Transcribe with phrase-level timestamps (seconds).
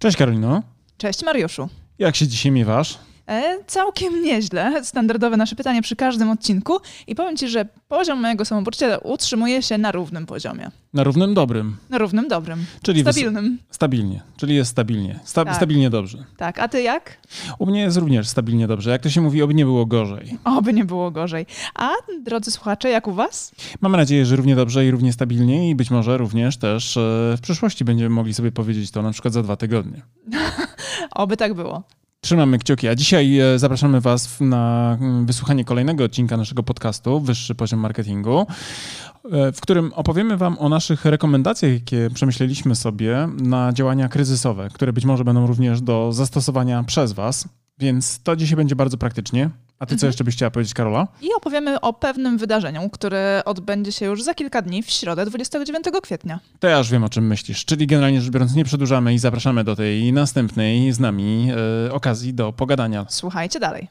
[0.00, 0.62] Cześć Karolino.
[0.98, 1.68] Cześć Mariuszu.
[1.98, 2.98] Jak się dzisiaj miewasz?
[3.28, 4.84] E, całkiem nieźle.
[4.84, 6.72] Standardowe nasze pytanie przy każdym odcinku.
[7.06, 10.70] I powiem Ci, że poziom mojego samopoczucia utrzymuje się na równym poziomie.
[10.94, 11.76] Na równym dobrym.
[11.90, 12.64] Na równym dobrym.
[12.82, 13.58] Czyli Stabilnym.
[13.70, 15.20] Stabilnie, czyli jest stabilnie.
[15.24, 15.56] Sta- Tak.
[15.56, 16.24] Stabilnie dobrze.
[16.36, 17.16] Tak, a Ty jak?
[17.58, 18.90] U mnie jest również stabilnie dobrze.
[18.90, 20.38] Jak to się mówi, oby nie było gorzej.
[20.44, 21.46] Oby nie było gorzej.
[21.74, 21.90] A
[22.24, 23.52] drodzy słuchacze, jak u Was?
[23.80, 27.00] Mamy nadzieję, że równie dobrze i równie stabilnie i być może również też e,
[27.36, 30.02] w przyszłości będziemy mogli sobie powiedzieć to na przykład za dwa tygodnie.
[31.10, 31.82] Oby tak było.
[32.22, 37.54] Trzymamy kciuki, a dzisiaj e, zapraszamy Was na mm, wysłuchanie kolejnego odcinka naszego podcastu Wyższy
[37.54, 38.46] Poziom Marketingu,
[39.32, 44.92] e, w którym opowiemy Wam o naszych rekomendacjach, jakie przemyśleliśmy sobie na działania kryzysowe, które
[44.92, 47.48] być może będą również do zastosowania przez Was.
[47.78, 49.50] Więc to dzisiaj będzie bardzo praktycznie.
[49.80, 51.08] A Ty co jeszcze byś chciała powiedzieć, Karola?
[51.22, 55.84] I opowiemy o pewnym wydarzeniu, które odbędzie się już za kilka dni, w środę 29
[56.02, 56.40] kwietnia.
[56.58, 57.64] To ja już wiem, o czym myślisz.
[57.64, 61.48] Czyli generalnie rzecz biorąc, nie przedłużamy i zapraszamy do tej następnej z nami
[61.88, 63.06] e, okazji do pogadania.
[63.08, 63.88] Słuchajcie dalej.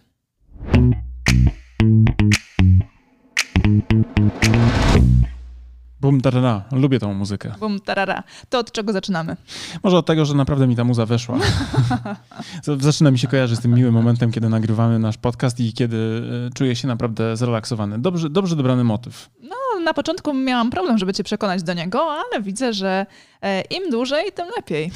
[6.02, 6.64] Bum, tarara.
[6.72, 7.53] Lubię tą muzykę.
[7.59, 8.23] Bum, tarara.
[8.50, 9.38] To od czego zaczynamy?
[9.83, 11.38] Może od tego, że naprawdę mi ta muza weszła.
[12.80, 16.53] Zaczyna mi się kojarzyć z tym miłym momentem, kiedy nagrywamy nasz podcast i kiedy e,
[16.53, 18.00] czuję się naprawdę zrelaksowany.
[18.00, 19.30] Dobrze, dobrze dobrany motyw.
[19.42, 23.05] No, na początku miałam problem, żeby cię przekonać do niego, ale widzę, że
[23.42, 24.92] e, im dłużej, tym lepiej.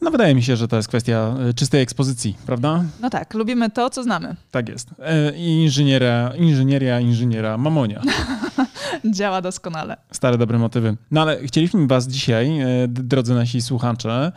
[0.00, 2.84] No wydaje mi się, że to jest kwestia e, czystej ekspozycji, prawda?
[3.00, 4.36] No tak, lubimy to, co znamy.
[4.50, 4.88] Tak jest.
[5.36, 8.02] I Inżyniera, inżynieria, inżyniera, mamonia.
[9.04, 9.96] Działa doskonale.
[10.12, 10.96] Stare, dobre motywy.
[11.10, 14.32] No ale chcieliśmy was dzisiaj, e, drodzy nasi słuchacze,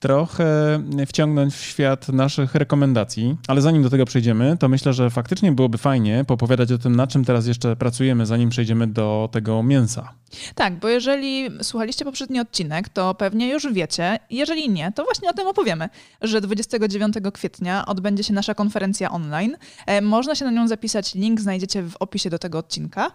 [0.00, 5.52] trochę wciągnąć w świat naszych rekomendacji, ale zanim do tego przejdziemy, to myślę, że faktycznie
[5.52, 10.12] byłoby fajnie popowiadać o tym, na czym teraz jeszcze pracujemy, zanim przejdziemy do tego mięsa.
[10.54, 14.18] Tak, bo jeżeli słuchaliście poprzedni odcinek, to pewnie już wiecie.
[14.30, 15.88] Jeżeli nie, to właśnie o tym opowiemy,
[16.22, 19.56] że 29 kwietnia odbędzie się nasza konferencja online.
[19.86, 23.12] E, można się na nią zapisać, link znajdziecie w opisie do tego odcinka.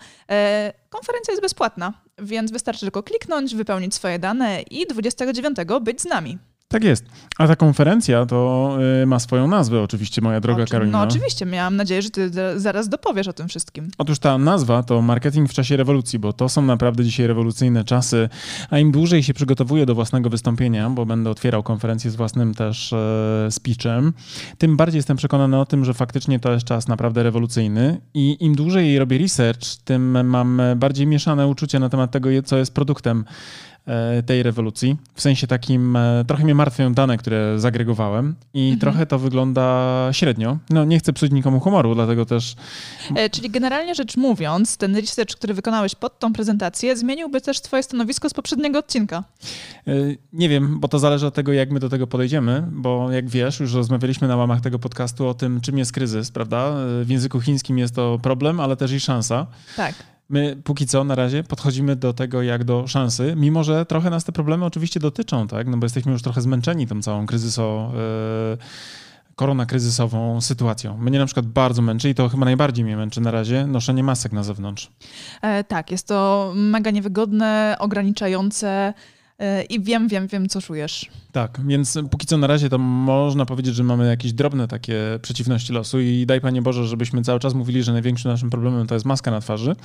[0.89, 6.37] Konferencja jest bezpłatna, więc wystarczy tylko kliknąć, wypełnić swoje dane i 29 być z nami.
[6.71, 7.05] Tak jest.
[7.37, 10.97] A ta konferencja to y, ma swoją nazwę oczywiście, moja droga Oczy- Karolina.
[10.97, 13.89] No oczywiście, miałam nadzieję, że ty za- zaraz dopowiesz o tym wszystkim.
[13.97, 18.29] Otóż ta nazwa to marketing w czasie rewolucji, bo to są naprawdę dzisiaj rewolucyjne czasy,
[18.69, 22.93] a im dłużej się przygotowuję do własnego wystąpienia, bo będę otwierał konferencję z własnym też
[22.93, 24.13] e, speechem,
[24.57, 28.55] tym bardziej jestem przekonany o tym, że faktycznie to jest czas naprawdę rewolucyjny i im
[28.55, 33.25] dłużej robię research, tym mam bardziej mieszane uczucia na temat tego, co jest produktem
[34.25, 34.97] tej rewolucji.
[35.15, 40.57] W sensie takim, e, trochę mnie martwią dane, które zagregowałem i trochę to wygląda średnio.
[40.69, 42.55] No nie chcę psuć nikomu humoru, dlatego też
[43.15, 47.83] E, czyli generalnie rzecz mówiąc, ten research, który wykonałeś pod tą prezentację, zmieniłby też twoje
[47.83, 49.23] stanowisko z poprzedniego odcinka.
[50.33, 53.59] Nie wiem, bo to zależy od tego, jak my do tego podejdziemy, bo jak wiesz,
[53.59, 56.73] już rozmawialiśmy na łamach tego podcastu o tym, czym jest kryzys, prawda?
[57.03, 59.47] W języku chińskim jest to problem, ale też i szansa.
[59.75, 59.95] Tak.
[60.31, 64.23] My póki co na razie podchodzimy do tego jak do szansy, mimo że trochę nas
[64.23, 65.67] te problemy oczywiście dotyczą, tak?
[65.67, 67.91] No bo jesteśmy już trochę zmęczeni tą całą kryzyso,
[68.53, 69.01] y,
[69.35, 70.97] koronakryzysową sytuacją.
[70.97, 74.31] Mnie na przykład bardzo męczy i to chyba najbardziej mnie męczy na razie noszenie masek
[74.31, 74.91] na zewnątrz.
[75.41, 78.93] E, tak, jest to mega niewygodne, ograniczające e,
[79.69, 81.05] i wiem, wiem, wiem, co czujesz.
[81.31, 85.73] Tak, więc póki co na razie to można powiedzieć, że mamy jakieś drobne takie przeciwności
[85.73, 89.05] losu i daj Panie Boże, żebyśmy cały czas mówili, że największym naszym problemem to jest
[89.05, 89.75] maska na twarzy,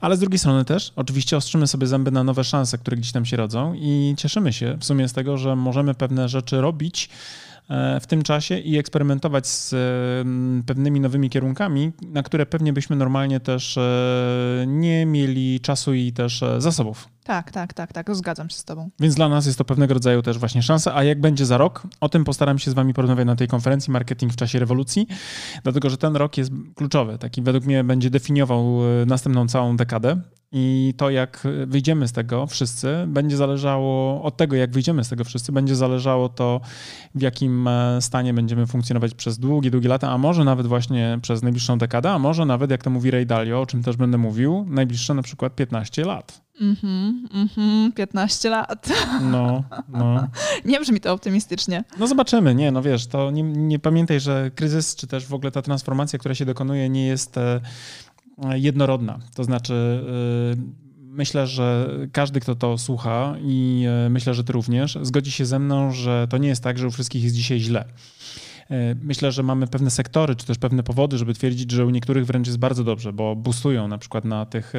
[0.00, 3.24] ale z drugiej strony też oczywiście ostrzymy sobie zęby na nowe szanse, które gdzieś tam
[3.24, 7.08] się rodzą i cieszymy się w sumie z tego, że możemy pewne rzeczy robić
[8.00, 9.76] w tym czasie i eksperymentować z e,
[10.66, 16.42] pewnymi nowymi kierunkami, na które pewnie byśmy normalnie też e, nie mieli czasu i też
[16.42, 17.08] e, zasobów.
[17.24, 18.90] Tak, tak, tak, tak, zgadzam się z tobą.
[19.00, 21.82] Więc dla nas jest to pewnego rodzaju też właśnie szansa, a jak będzie za rok,
[22.00, 25.06] o tym postaram się z wami porozmawiać na tej konferencji Marketing w czasie rewolucji,
[25.62, 30.20] dlatego że ten rok jest kluczowy, taki według mnie będzie definiował e, następną całą dekadę
[30.52, 35.24] i to jak wyjdziemy z tego wszyscy, będzie zależało od tego, jak wyjdziemy z tego
[35.24, 36.60] wszyscy, będzie zależało to,
[37.14, 41.42] w jakim e, stanie będziemy funkcjonować przez długie, długie lata, a może nawet właśnie przez
[41.42, 44.66] najbliższą dekadę, a może nawet, jak to mówi Ray Dalio, o czym też będę mówił,
[44.68, 46.42] najbliższe na przykład 15 lat.
[46.60, 48.88] Mhm, mhm, 15 lat.
[49.22, 50.28] No, no.
[50.64, 51.84] Nie brzmi to optymistycznie.
[51.98, 55.50] No zobaczymy, nie, no wiesz, to nie, nie pamiętaj, że kryzys, czy też w ogóle
[55.50, 57.60] ta transformacja, która się dokonuje, nie jest e,
[58.52, 59.18] jednorodna.
[59.34, 64.98] To znaczy, e, myślę, że każdy, kto to słucha i e, myślę, że ty również,
[65.02, 67.84] zgodzi się ze mną, że to nie jest tak, że u wszystkich jest dzisiaj źle.
[68.70, 72.26] E, Myślę, że mamy pewne sektory, czy też pewne powody, żeby twierdzić, że u niektórych
[72.26, 74.72] wręcz jest bardzo dobrze, bo boostują na przykład na tych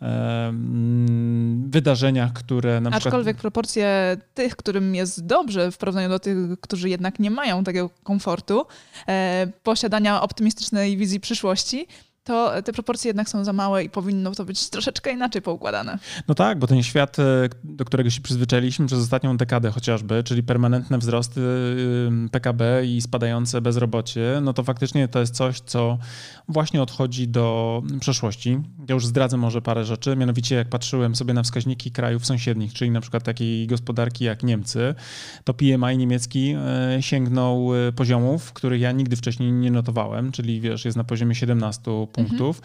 [0.00, 2.90] mm, wydarzeniach, które na.
[2.90, 7.90] Aczkolwiek proporcje tych, którym jest dobrze w porównaniu do tych, którzy jednak nie mają takiego
[8.02, 8.66] komfortu,
[9.08, 11.86] e, posiadania optymistycznej wizji przyszłości,
[12.30, 15.98] to te proporcje jednak są za małe i powinno to być troszeczkę inaczej poukładane.
[16.28, 20.42] No tak, bo ten świat, e, do którego się przyzwyczailiśmy przez ostatnią dekadę chociażby, czyli
[20.42, 21.40] permanentne wzrosty
[22.30, 25.98] PKB i spadające bezrobocie, no to faktycznie to jest coś, co
[26.48, 28.58] właśnie odchodzi do przeszłości.
[28.88, 32.90] Ja już zdradzę może parę rzeczy, mianowicie jak patrzyłem sobie na wskaźniki krajów sąsiednich, czyli
[32.90, 34.94] na przykład takiej gospodarki jak Niemcy,
[35.44, 40.84] to PMI niemiecki e, sięgnął e, poziomów, których ja nigdy wcześniej nie notowałem, czyli wiesz,
[40.84, 41.82] jest na poziomie 17
[42.12, 42.62] punktów punktów,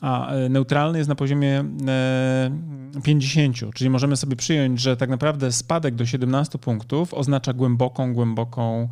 [0.00, 1.64] a e, neutralny jest na poziomie
[3.02, 8.14] 50, e, czyli możemy sobie przyjąć, że tak naprawdę spadek do 17 punktów oznacza głęboką,
[8.14, 8.88] głęboką,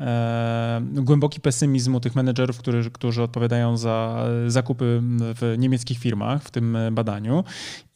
[0.00, 6.50] e, głęboki pesymizm u tych menedżerów, którzy, którzy odpowiadają za zakupy w niemieckich firmach w
[6.50, 7.44] tym badaniu.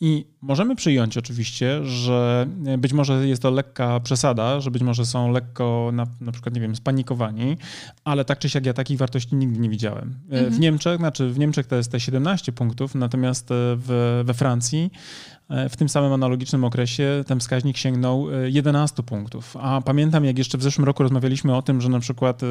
[0.00, 2.46] I możemy przyjąć oczywiście, że
[2.78, 6.60] być może jest to lekka przesada, że być może są lekko na, na przykład, nie
[6.60, 7.56] wiem, spanikowani,
[8.04, 10.14] ale tak czy siak ja takich wartości nigdy nie widziałem.
[10.30, 10.52] Mhm.
[10.52, 14.90] W Niemczech, znaczy w Niemczech to jest te 17 punktów, natomiast w, we Francji
[15.39, 15.39] E,
[15.70, 19.56] w tym samym analogicznym okresie ten wskaźnik sięgnął 11 e, punktów.
[19.60, 22.46] A pamiętam, jak jeszcze w zeszłym roku rozmawialiśmy o tym, że na przykład, e,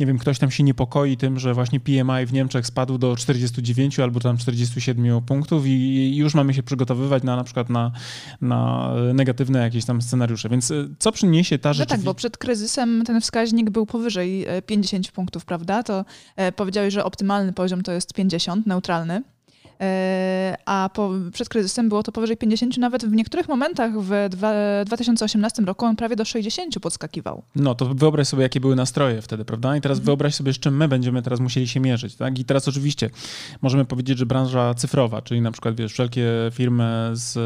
[0.00, 4.00] nie wiem, ktoś tam się niepokoi tym, że właśnie PMI w Niemczech spadł do 49
[4.00, 7.92] albo tam 47 punktów i już mamy się przygotowywać na na przykład na,
[8.40, 10.48] na negatywne jakieś tam scenariusze.
[10.48, 11.90] Więc co przyniesie ta rzeczywistość?
[11.90, 15.82] No tak, bo przed kryzysem ten wskaźnik był powyżej 50 punktów, prawda?
[15.82, 16.04] To
[16.56, 19.22] powiedziałeś, że optymalny poziom to jest 50, neutralny.
[19.80, 24.52] E, a po, przed kryzysem było to powyżej 50, nawet w niektórych momentach w dwa,
[24.84, 27.42] 2018 roku on prawie do 60 podskakiwał.
[27.56, 29.76] No to wyobraź sobie, jakie były nastroje wtedy, prawda?
[29.76, 30.06] I teraz mhm.
[30.06, 32.38] wyobraź sobie, z czym my będziemy teraz musieli się mierzyć, tak?
[32.38, 33.10] I teraz oczywiście
[33.62, 37.36] możemy powiedzieć, że branża cyfrowa, czyli na przykład, wiesz, wszelkie firmy z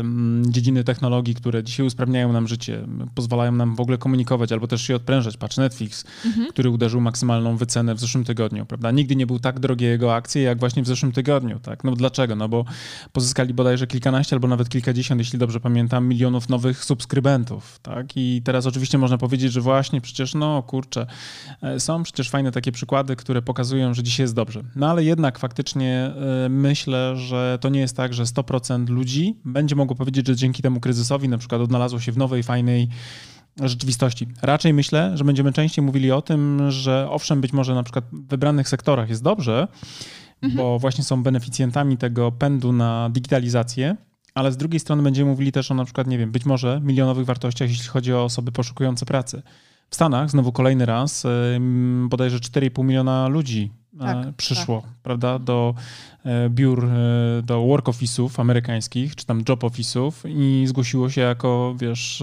[0.00, 4.82] mm, dziedziny technologii, które dzisiaj usprawniają nam życie, pozwalają nam w ogóle komunikować albo też
[4.82, 5.36] się odprężać.
[5.36, 6.48] Patrz, Netflix, mhm.
[6.48, 8.90] który uderzył maksymalną wycenę w zeszłym tygodniu, prawda?
[8.90, 11.77] Nigdy nie był tak drogie jego akcje, jak właśnie w zeszłym tygodniu, tak?
[11.78, 11.84] Tak?
[11.84, 12.36] No dlaczego?
[12.36, 12.64] No bo
[13.12, 18.06] pozyskali bodajże kilkanaście albo nawet kilkadziesiąt, jeśli dobrze pamiętam, milionów nowych subskrybentów, tak?
[18.16, 21.06] I teraz oczywiście można powiedzieć, że właśnie przecież, no kurczę,
[21.62, 24.62] e, są przecież fajne takie przykłady, które pokazują, że dzisiaj jest dobrze.
[24.76, 26.12] No ale jednak faktycznie
[26.44, 30.62] e, myślę, że to nie jest tak, że 100% ludzi będzie mogło powiedzieć, że dzięki
[30.62, 32.88] temu kryzysowi na przykład odnalazło się w nowej, fajnej
[33.60, 34.28] rzeczywistości.
[34.42, 38.28] Raczej myślę, że będziemy częściej mówili o tym, że owszem, być może na przykład w
[38.28, 39.68] wybranych sektorach jest dobrze,
[40.42, 40.56] mhm.
[40.56, 43.96] bo właśnie są beneficjentami tego pędu na digitalizację,
[44.34, 47.26] ale z drugiej strony będziemy mówili też o na przykład, nie wiem, być może milionowych
[47.26, 49.42] wartościach, jeśli chodzi o osoby poszukujące pracy.
[49.90, 51.26] W Stanach znowu kolejny raz
[52.08, 54.90] bodajże 4,5 miliona ludzi e, tak, przyszło, tak.
[55.02, 55.74] prawda, do
[56.24, 61.74] e, biur, e, do work office'ów amerykańskich, czy tam job office'ów i zgłosiło się jako,
[61.78, 62.22] wiesz,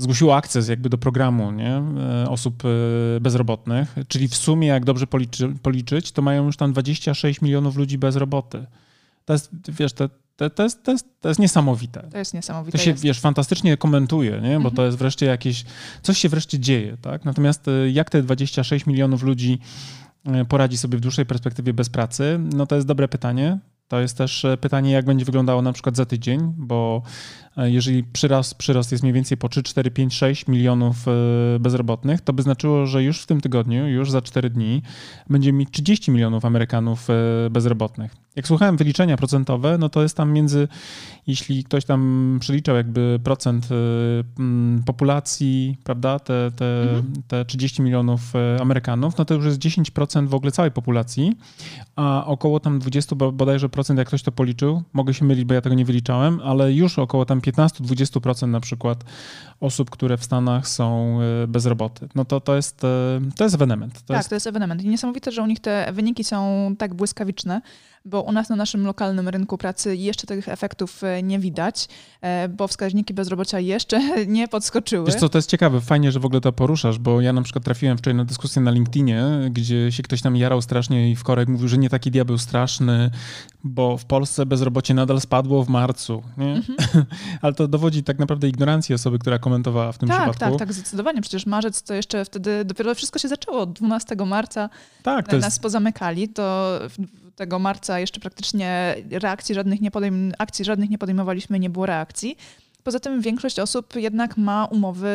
[0.00, 1.82] zgłosiło akces jakby do programu nie?
[2.22, 6.72] E, osób e, bezrobotnych, czyli w sumie, jak dobrze policzy, policzyć, to mają już tam
[6.72, 8.66] 26 milionów ludzi bez roboty.
[9.24, 12.08] To jest, wiesz, to, to, to, jest, to, jest, to jest niesamowite.
[12.10, 12.78] To jest niesamowite.
[12.78, 13.02] To się, jest.
[13.02, 14.50] wiesz, fantastycznie komentuje, nie?
[14.50, 14.74] bo mhm.
[14.74, 15.64] to jest wreszcie jakieś,
[16.02, 17.24] coś się wreszcie dzieje, tak?
[17.24, 19.58] Natomiast e, jak te 26 milionów ludzi
[20.48, 23.58] poradzi sobie w dłuższej perspektywie bez pracy, no to jest dobre pytanie.
[23.90, 27.02] To jest też pytanie, jak będzie wyglądało na przykład za tydzień, bo
[27.56, 31.12] E, jeżeli przyrost, przyrost jest mniej więcej po 3, 4, 5, 6 milionów e,
[31.60, 34.82] bezrobotnych, to by znaczyło, że już w tym tygodniu, już za 4 dni,
[35.30, 38.16] będziemy mieć 30 milionów Amerykanów e, bezrobotnych.
[38.36, 40.68] Jak słuchałem wyliczenia procentowe, no to jest tam między,
[41.26, 43.68] jeśli ktoś tam przeliczał jakby procent
[44.86, 47.22] populacji, prawda, te, te, mhm.
[47.28, 48.20] te 30 milionów
[48.60, 51.36] Amerykanów, no to już jest 10% w ogóle całej populacji,
[51.96, 55.60] a około tam 20 bodajże procent, jak ktoś to policzył, mogę się mylić, bo ja
[55.60, 59.04] tego nie wyliczałem, ale już około tam 15-20% na przykład
[59.60, 62.08] osób, które w Stanach są e, bezroboty.
[62.14, 62.80] No to, to, jest,
[63.36, 63.94] to jest ewenement.
[63.94, 64.28] To tak, jest...
[64.28, 64.82] to jest ewenement.
[64.82, 67.60] I niesamowite, że u nich te wyniki są tak błyskawiczne,
[68.04, 71.88] bo u nas na naszym lokalnym rynku pracy jeszcze tych efektów e, nie widać,
[72.48, 75.06] bo wskaźniki bezrobocia jeszcze nie podskoczyły.
[75.06, 77.64] Wiesz co, to jest ciekawe, fajnie, że w ogóle to poruszasz, bo ja na przykład
[77.64, 81.48] trafiłem wczoraj na dyskusję na LinkedInie, gdzie się ktoś tam jarał strasznie i w korek
[81.48, 83.10] mówił, że nie taki diabeł straszny,
[83.64, 86.52] bo w Polsce bezrobocie nadal spadło w marcu, nie?
[86.52, 87.04] Mhm.
[87.42, 90.58] Ale to dowodzi tak naprawdę ignorancji osoby, która komentowała w tym tak, przypadku.
[90.58, 91.22] Tak, tak, zdecydowanie.
[91.22, 93.66] Przecież marzec to jeszcze wtedy, dopiero wszystko się zaczęło.
[93.66, 94.70] 12 marca
[95.02, 95.62] tak, to nas jest...
[95.62, 96.78] pozamykali, to
[97.40, 102.36] tego marca jeszcze praktycznie reakcji żadnych nie podejm- akcji żadnych nie podejmowaliśmy, nie było reakcji.
[102.84, 105.08] Poza tym większość osób jednak ma umowy,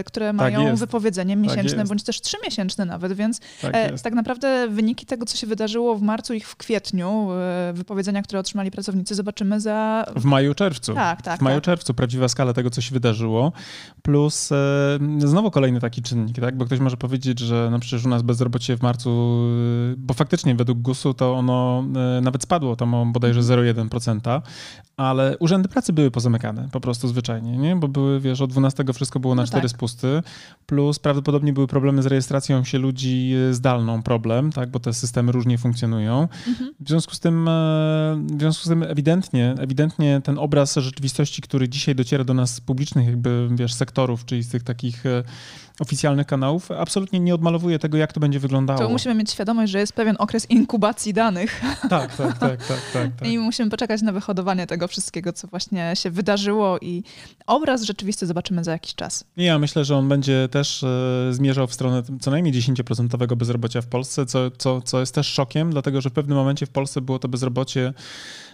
[0.00, 0.80] y, które tak mają jest.
[0.80, 5.26] wypowiedzenie tak miesięczne, tak bądź też trzymiesięczne nawet, więc tak, e, tak, naprawdę wyniki tego,
[5.26, 10.04] co się wydarzyło w marcu i w kwietniu, e, wypowiedzenia, które otrzymali pracownicy, zobaczymy za...
[10.16, 10.94] W maju, czerwcu.
[10.94, 11.40] Tak, tak.
[11.40, 11.64] W maju, tak.
[11.64, 13.52] czerwcu prawdziwa skala tego, co się wydarzyło,
[14.02, 14.56] plus e,
[15.18, 16.56] znowu kolejny taki czynnik, tak?
[16.56, 19.40] bo ktoś może powiedzieć, że no przecież u nas bezrobocie w marcu,
[19.96, 21.84] bo faktycznie według GUS-u to ono
[22.18, 24.42] e, nawet spadło tam o bodajże 0,1%, mhm.
[24.96, 27.76] Ale urzędy pracy były pozamykane po prostu zwyczajnie, nie?
[27.76, 29.70] bo były, wiesz, od 12 wszystko było na no 4 tak.
[29.70, 30.22] spusty,
[30.66, 34.70] plus prawdopodobnie były problemy z rejestracją się ludzi zdalną, problem, tak?
[34.70, 36.28] bo te systemy różnie funkcjonują.
[36.48, 36.74] Mhm.
[36.80, 37.50] W związku z tym, e,
[38.36, 42.60] w związku z tym ewidentnie, ewidentnie ten obraz rzeczywistości, który dzisiaj dociera do nas z
[42.60, 45.22] publicznych jakby, wiesz, sektorów, czyli z tych takich e,
[45.80, 48.78] oficjalnych kanałów, absolutnie nie odmalowuje tego, jak to będzie wyglądało.
[48.78, 51.60] To musimy mieć świadomość, że jest pewien okres inkubacji danych.
[51.90, 53.26] Tak, tak, tak, tak, tak, tak.
[53.28, 57.02] I musimy poczekać na wyhodowanie tego wszystkiego, co właśnie się wydarzyło i
[57.46, 59.24] obraz rzeczywisty zobaczymy za jakiś czas.
[59.36, 60.88] Ja myślę, że on będzie też e,
[61.30, 65.70] zmierzał w stronę co najmniej 10% bezrobocia w Polsce, co, co, co jest też szokiem,
[65.70, 67.92] dlatego że w pewnym momencie w Polsce było to bezrobocie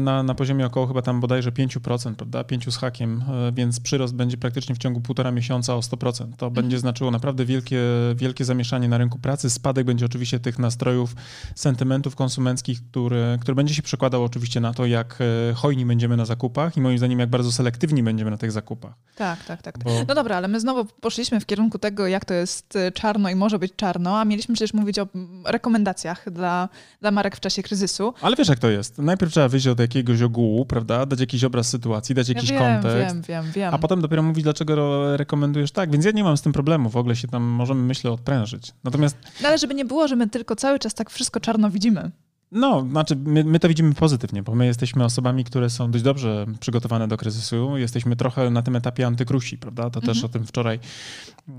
[0.00, 2.44] na, na poziomie około chyba tam bodajże 5%, prawda?
[2.44, 6.36] 5 z hakiem, e, więc przyrost będzie praktycznie w ciągu półtora miesiąca o 100%.
[6.36, 6.80] To będzie mhm.
[6.80, 7.80] znaczyło naprawdę wielkie,
[8.14, 9.50] wielkie zamieszanie na rynku pracy.
[9.50, 11.14] Spadek będzie oczywiście tych nastrojów,
[11.54, 15.18] sentymentów konsumenckich, który, który będzie się przekładał oczywiście na to, jak
[15.50, 18.94] e, hojni będziemy na zakupach i moim zdaniem jak bardzo selektywni będziemy na tych zakupach.
[19.16, 19.78] Tak, tak, tak.
[19.78, 19.90] Bo...
[20.08, 23.58] No dobra, ale my znowu poszliśmy w kierunku tego, jak to jest czarno i może
[23.58, 25.06] być czarno, a mieliśmy przecież mówić o
[25.44, 26.68] rekomendacjach dla,
[27.00, 28.14] dla marek w czasie kryzysu.
[28.20, 28.98] Ale wiesz jak to jest.
[28.98, 31.06] Najpierw trzeba trzeba wyjść od jakiegoś ogółu, prawda?
[31.06, 33.14] Dać jakiś obraz sytuacji, dać jakiś ja wiem, kontekst.
[33.14, 33.74] Wiem, wiem, wiem.
[33.74, 35.90] A potem dopiero mówić, dlaczego rekomendujesz tak.
[35.90, 36.90] Więc ja nie mam z tym problemu.
[36.90, 38.72] W ogóle się tam możemy, myślę, odprężyć.
[38.84, 39.16] Natomiast...
[39.42, 42.10] No ale żeby nie było, że my tylko cały czas tak wszystko czarno widzimy.
[42.54, 46.46] No, znaczy my, my, to widzimy pozytywnie, bo my jesteśmy osobami, które są dość dobrze
[46.60, 47.76] przygotowane do kryzysu.
[47.76, 49.90] Jesteśmy trochę na tym etapie antykrusi, prawda?
[49.90, 50.14] To mhm.
[50.14, 50.78] też o tym wczoraj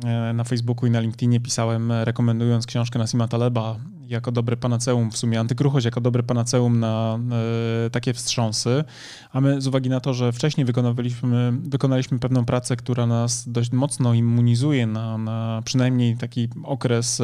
[0.05, 3.75] e, na Facebooku i na LinkedInie pisałem, rekomendując książkę Nasima Taleba
[4.07, 7.19] jako dobre panaceum, w sumie antykruchość jako dobre panaceum na
[7.85, 8.83] e, takie wstrząsy.
[9.31, 13.71] A my z uwagi na to, że wcześniej wykonaliśmy, wykonaliśmy pewną pracę, która nas dość
[13.71, 17.21] mocno immunizuje na, na przynajmniej taki okres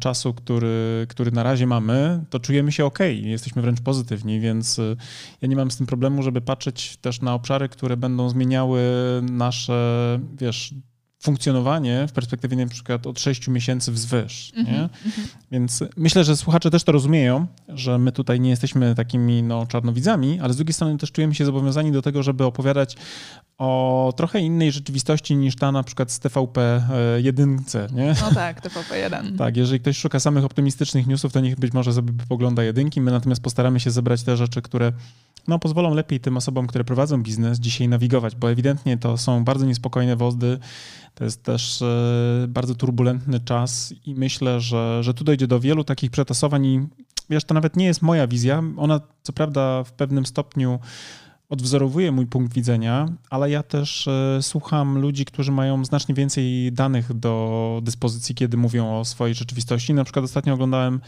[0.00, 4.96] czasu, który, który na razie mamy, to czujemy się ok, jesteśmy wręcz pozytywni, więc e,
[5.42, 8.80] ja nie mam z tym problemu, żeby patrzeć też na obszary, które będą zmieniały
[9.22, 10.74] nasze, wiesz,
[11.20, 14.52] funkcjonowanie w perspektywie na przykład od 6 miesięcy wzwyż.
[14.54, 14.78] Mm -hmm, nie?
[14.78, 15.36] Mm -hmm.
[15.50, 20.40] Więc myślę, że słuchacze też to rozumieją, że my tutaj nie jesteśmy takimi no, czarnowidzami,
[20.40, 22.96] ale z drugiej strony też czujemy się zobowiązani do tego, żeby opowiadać
[23.58, 26.82] o trochę innej rzeczywistości niż ta na przykład z TVP
[27.22, 27.58] 1.
[27.92, 28.14] Nie?
[28.20, 29.36] No tak, TVP 1.
[29.38, 33.00] tak, jeżeli ktoś szuka samych optymistycznych newsów, to niech być może sobie pogląda jedynki.
[33.00, 34.92] My natomiast postaramy się zebrać te rzeczy, które
[35.48, 39.66] no, pozwolą lepiej tym osobom, które prowadzą biznes dzisiaj nawigować, bo ewidentnie to są bardzo
[39.66, 40.58] niespokojne wozdy.
[41.14, 45.84] To jest też e, bardzo turbulentny czas i myślę, że, że tu dojdzie do wielu
[45.84, 46.86] takich przetasowań i
[47.30, 48.62] wiesz, to nawet nie jest moja wizja.
[48.76, 50.78] Ona co prawda w pewnym stopniu
[51.50, 57.14] odwzorowuje mój punkt widzenia, ale ja też e, słucham ludzi, którzy mają znacznie więcej danych
[57.14, 59.94] do dyspozycji, kiedy mówią o swojej rzeczywistości.
[59.94, 61.00] Na przykład ostatnio oglądałem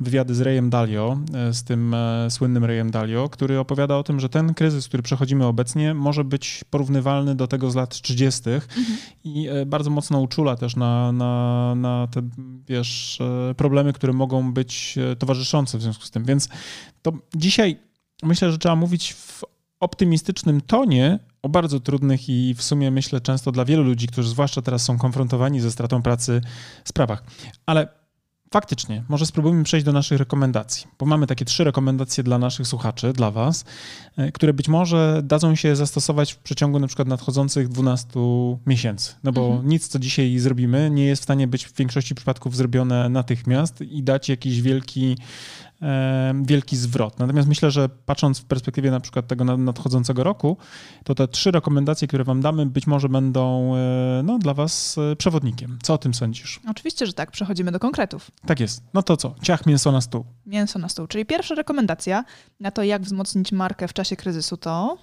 [0.00, 4.20] wywiady z Rayem Dalio, e, z tym e, słynnym Rayem Dalio, który opowiada o tym,
[4.20, 8.50] że ten kryzys, który przechodzimy obecnie, może być porównywalny do tego z lat 30.
[8.50, 8.98] Mhm.
[9.24, 12.22] i bardzo mocno uczula też na, na, na te,
[12.68, 13.18] wiesz,
[13.56, 16.24] problemy, które mogą być towarzyszące w związku z tym.
[16.24, 16.48] Więc
[17.02, 17.78] to dzisiaj
[18.22, 19.44] myślę, że trzeba mówić w
[19.80, 24.62] optymistycznym tonie o bardzo trudnych i w sumie myślę często dla wielu ludzi, którzy zwłaszcza
[24.62, 26.40] teraz są konfrontowani ze stratą pracy,
[26.84, 27.24] sprawach.
[27.66, 27.88] Ale
[28.52, 33.12] faktycznie, może spróbujmy przejść do naszych rekomendacji, bo mamy takie trzy rekomendacje dla naszych słuchaczy,
[33.12, 33.64] dla Was,
[34.16, 38.20] e, które być może dadzą się zastosować w przeciągu na przykład nadchodzących 12
[38.66, 39.14] miesięcy.
[39.24, 39.68] No bo mhm.
[39.68, 44.02] nic, co dzisiaj zrobimy, nie jest w stanie być w większości przypadków zrobione natychmiast i
[44.02, 45.16] dać jakiś wielki
[46.42, 47.18] wielki zwrot.
[47.18, 50.56] Natomiast myślę, że patrząc w perspektywie na przykład tego nadchodzącego roku,
[51.04, 55.16] to te trzy rekomendacje, które wam damy, być może będą e, no, dla was e,
[55.16, 55.78] przewodnikiem.
[55.82, 56.60] Co o tym sądzisz?
[56.70, 57.30] Oczywiście, że tak.
[57.30, 58.30] Przechodzimy do konkretów.
[58.46, 58.82] Tak jest.
[58.94, 59.34] No to co?
[59.42, 60.24] Ciach mięso na stół.
[60.46, 61.06] Mięso na stół.
[61.06, 62.24] Czyli pierwsza rekomendacja
[62.60, 64.98] na to, jak wzmocnić markę w czasie kryzysu to?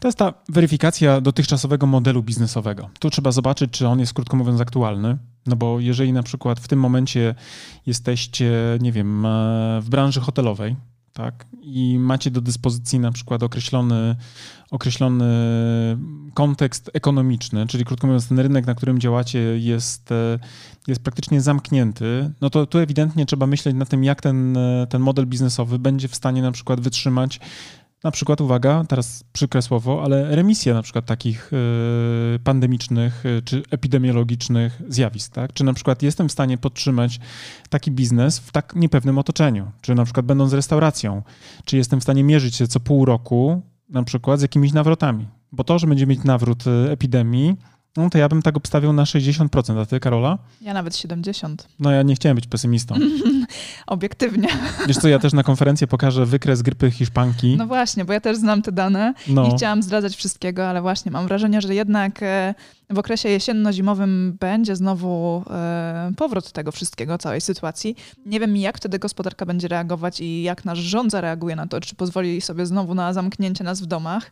[0.00, 2.90] To jest ta weryfikacja dotychczasowego modelu biznesowego.
[3.00, 6.68] Tu trzeba zobaczyć, czy on jest krótko mówiąc aktualny no bo jeżeli na przykład w
[6.68, 7.34] tym momencie
[7.86, 10.76] jesteście, nie wiem, e, w branży hotelowej,
[11.12, 14.16] tak, i macie do dyspozycji na przykład określony,
[14.70, 15.26] określony
[16.34, 20.38] kontekst ekonomiczny, czyli krótko mówiąc, ten rynek, na którym działacie, jest, e,
[20.86, 25.02] jest praktycznie zamknięty, no to tu ewidentnie trzeba myśleć na tym, jak ten, e, ten
[25.02, 27.40] model biznesowy będzie w stanie na przykład wytrzymać
[28.04, 33.62] na przykład, uwaga, teraz przykre słowo, ale remisję na przykład takich y, pandemicznych y, czy
[33.70, 35.52] epidemiologicznych zjawisk, tak?
[35.52, 37.20] Czy na przykład jestem w stanie podtrzymać
[37.70, 39.70] taki biznes w tak niepewnym otoczeniu?
[39.80, 41.22] Czy na przykład będąc restauracją?
[41.64, 45.28] Czy jestem w stanie mierzyć się co pół roku na przykład z jakimiś nawrotami?
[45.52, 47.56] Bo to, że będziemy mieć nawrót y, epidemii,
[47.98, 50.38] no to ja bym tak obstawiał na 60%, a ty, Karola?
[50.60, 51.56] Ja nawet 70%.
[51.80, 52.94] No ja nie chciałem być pesymistą.
[53.86, 54.48] Obiektywnie.
[54.86, 57.56] Wiesz co, ja też na konferencję pokażę wykres grypy hiszpanki.
[57.56, 59.14] No właśnie, bo ja też znam te dane.
[59.28, 59.48] No.
[59.48, 62.54] Nie chciałam zdradzać wszystkiego, ale właśnie mam wrażenie, że jednak e,
[62.90, 67.96] w okresie jesienno-zimowym będzie znowu e, powrót tego wszystkiego, całej sytuacji.
[68.26, 71.94] Nie wiem, jak wtedy gospodarka będzie reagować i jak nasz rząd zareaguje na to, czy
[71.94, 74.30] pozwoli sobie znowu na zamknięcie nas w domach,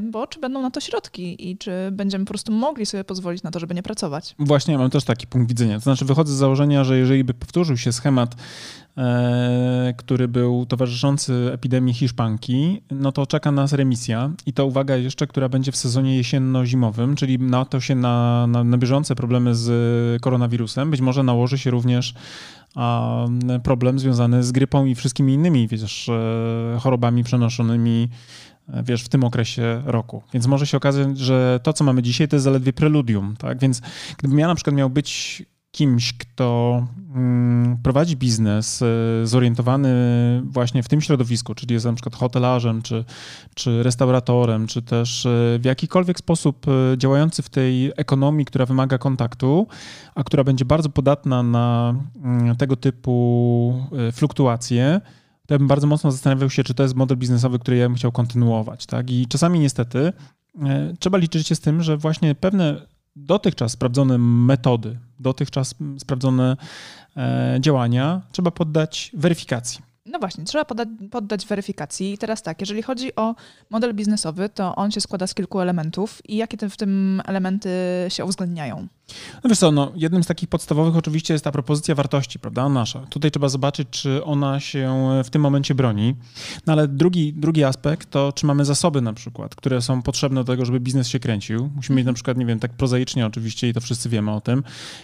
[0.00, 3.50] bo czy będą na to środki i czy będziemy po prostu mogli sobie pozwolić na
[3.50, 4.34] to, żeby nie pracować.
[4.38, 5.74] Właśnie, ja mam też taki punkt widzenia.
[5.74, 8.34] To znaczy, wychodzę z założenia, że jeżeli by powtórzył się schemat,
[8.96, 15.26] e, który był towarzyszący epidemii hiszpanki, no to czeka nas remisja i to uwaga jeszcze,
[15.26, 20.22] która będzie w sezonie jesienno-zimowym, czyli na to się na, na, na bieżące problemy z
[20.22, 20.90] koronawirusem.
[20.90, 22.14] Być może nałoży się również
[22.74, 23.26] a,
[23.62, 28.08] problem związany z grypą i wszystkimi innymi, wiesz, e, chorobami przenoszonymi
[28.82, 30.22] wiesz, w tym okresie roku.
[30.32, 33.58] Więc może się okazać, że to, co mamy dzisiaj, to jest zaledwie preludium, tak?
[33.58, 33.82] Więc
[34.18, 35.42] gdybym ja na przykład miał być
[35.76, 36.82] kimś, kto
[37.14, 38.86] mm, prowadzi biznes y,
[39.24, 39.90] zorientowany
[40.44, 43.04] właśnie w tym środowisku, czyli jest na przykład hotelarzem, czy,
[43.54, 49.66] czy restauratorem, czy też y, w jakikolwiek sposób działający w tej ekonomii, która wymaga kontaktu,
[50.14, 51.94] a która będzie bardzo podatna na
[52.24, 55.00] mm, tego typu fluktuacje,
[55.46, 57.96] to ja bym bardzo mocno zastanawiał się, czy to jest model biznesowy, który ja bym
[57.96, 58.86] chciał kontynuować.
[58.86, 59.10] Tak?
[59.10, 60.12] I czasami niestety
[60.62, 62.86] e, trzeba liczyć się z tym, że właśnie pewne
[63.16, 66.56] dotychczas sprawdzone metody, dotychczas sprawdzone
[67.16, 69.80] e, działania trzeba poddać weryfikacji.
[70.06, 72.12] No właśnie, trzeba poddać, poddać weryfikacji.
[72.12, 73.34] I teraz tak, jeżeli chodzi o
[73.70, 77.70] model biznesowy, to on się składa z kilku elementów i jakie te, w tym elementy
[78.08, 78.86] się uwzględniają?
[79.44, 83.00] No wiesz co, no, jednym z takich podstawowych oczywiście jest ta propozycja wartości, prawda, nasza.
[83.00, 84.94] Tutaj trzeba zobaczyć, czy ona się
[85.24, 86.14] w tym momencie broni.
[86.66, 90.52] No ale drugi, drugi aspekt to, czy mamy zasoby na przykład, które są potrzebne do
[90.52, 91.70] tego, żeby biznes się kręcił.
[91.76, 94.62] Musimy mieć na przykład, nie wiem, tak prozaicznie oczywiście i to wszyscy wiemy o tym,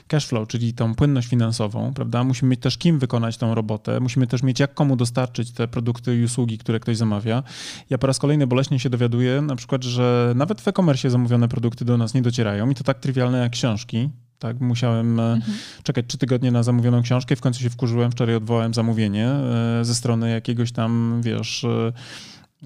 [0.09, 2.25] cash flow, czyli tą płynność finansową, prawda.
[2.25, 6.21] Musimy mieć też kim wykonać tą robotę, musimy też mieć jak komu dostarczyć te produkty
[6.21, 7.43] i usługi, które ktoś zamawia.
[7.91, 11.85] Ja po raz kolejny boleśnie się dowiaduję na przykład, że nawet w e-commerce zamówione produkty
[11.85, 14.11] do nas nie docierają i to tak trywialne jak książki książki.
[14.39, 15.59] Tak, musiałem e, mhm.
[15.83, 17.37] czekać trzy tygodnie na zamówioną książkę.
[17.37, 21.67] W końcu się wkurzyłem, wczoraj odwołałem zamówienie e, ze strony jakiegoś tam, wiesz,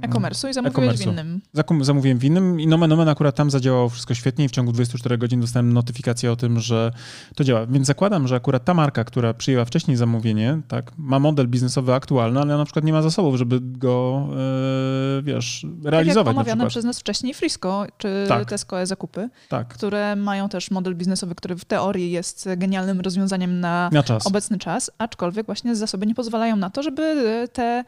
[0.03, 1.41] e, E-commerce'u i zamówiłeś w innym.
[1.81, 5.19] Zamówiłem w innym i nomen omen akurat tam zadziałało wszystko świetnie i w ciągu 24
[5.19, 6.93] godzin dostałem notyfikację o tym, że
[7.35, 7.67] to działa.
[7.67, 12.41] Więc zakładam, że akurat ta marka, która przyjęła wcześniej zamówienie, tak, ma model biznesowy aktualny,
[12.41, 14.27] ale na przykład nie ma zasobów, żeby go,
[15.17, 16.27] yy, wiesz, realizować.
[16.27, 18.49] Tak jak omawiane przez nas wcześniej Frisco czy tak.
[18.49, 19.69] Tesco e-zakupy, tak.
[19.69, 24.27] które mają też model biznesowy, który w teorii jest genialnym rozwiązaniem na, na czas.
[24.27, 27.85] obecny czas, aczkolwiek właśnie zasoby nie pozwalają na to, żeby te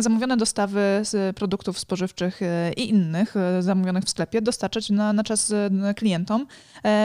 [0.00, 5.24] zamówione dostawy z produktów spożywczych e, i innych e, zamówionych w sklepie dostarczać na, na
[5.24, 6.46] czas e, klientom,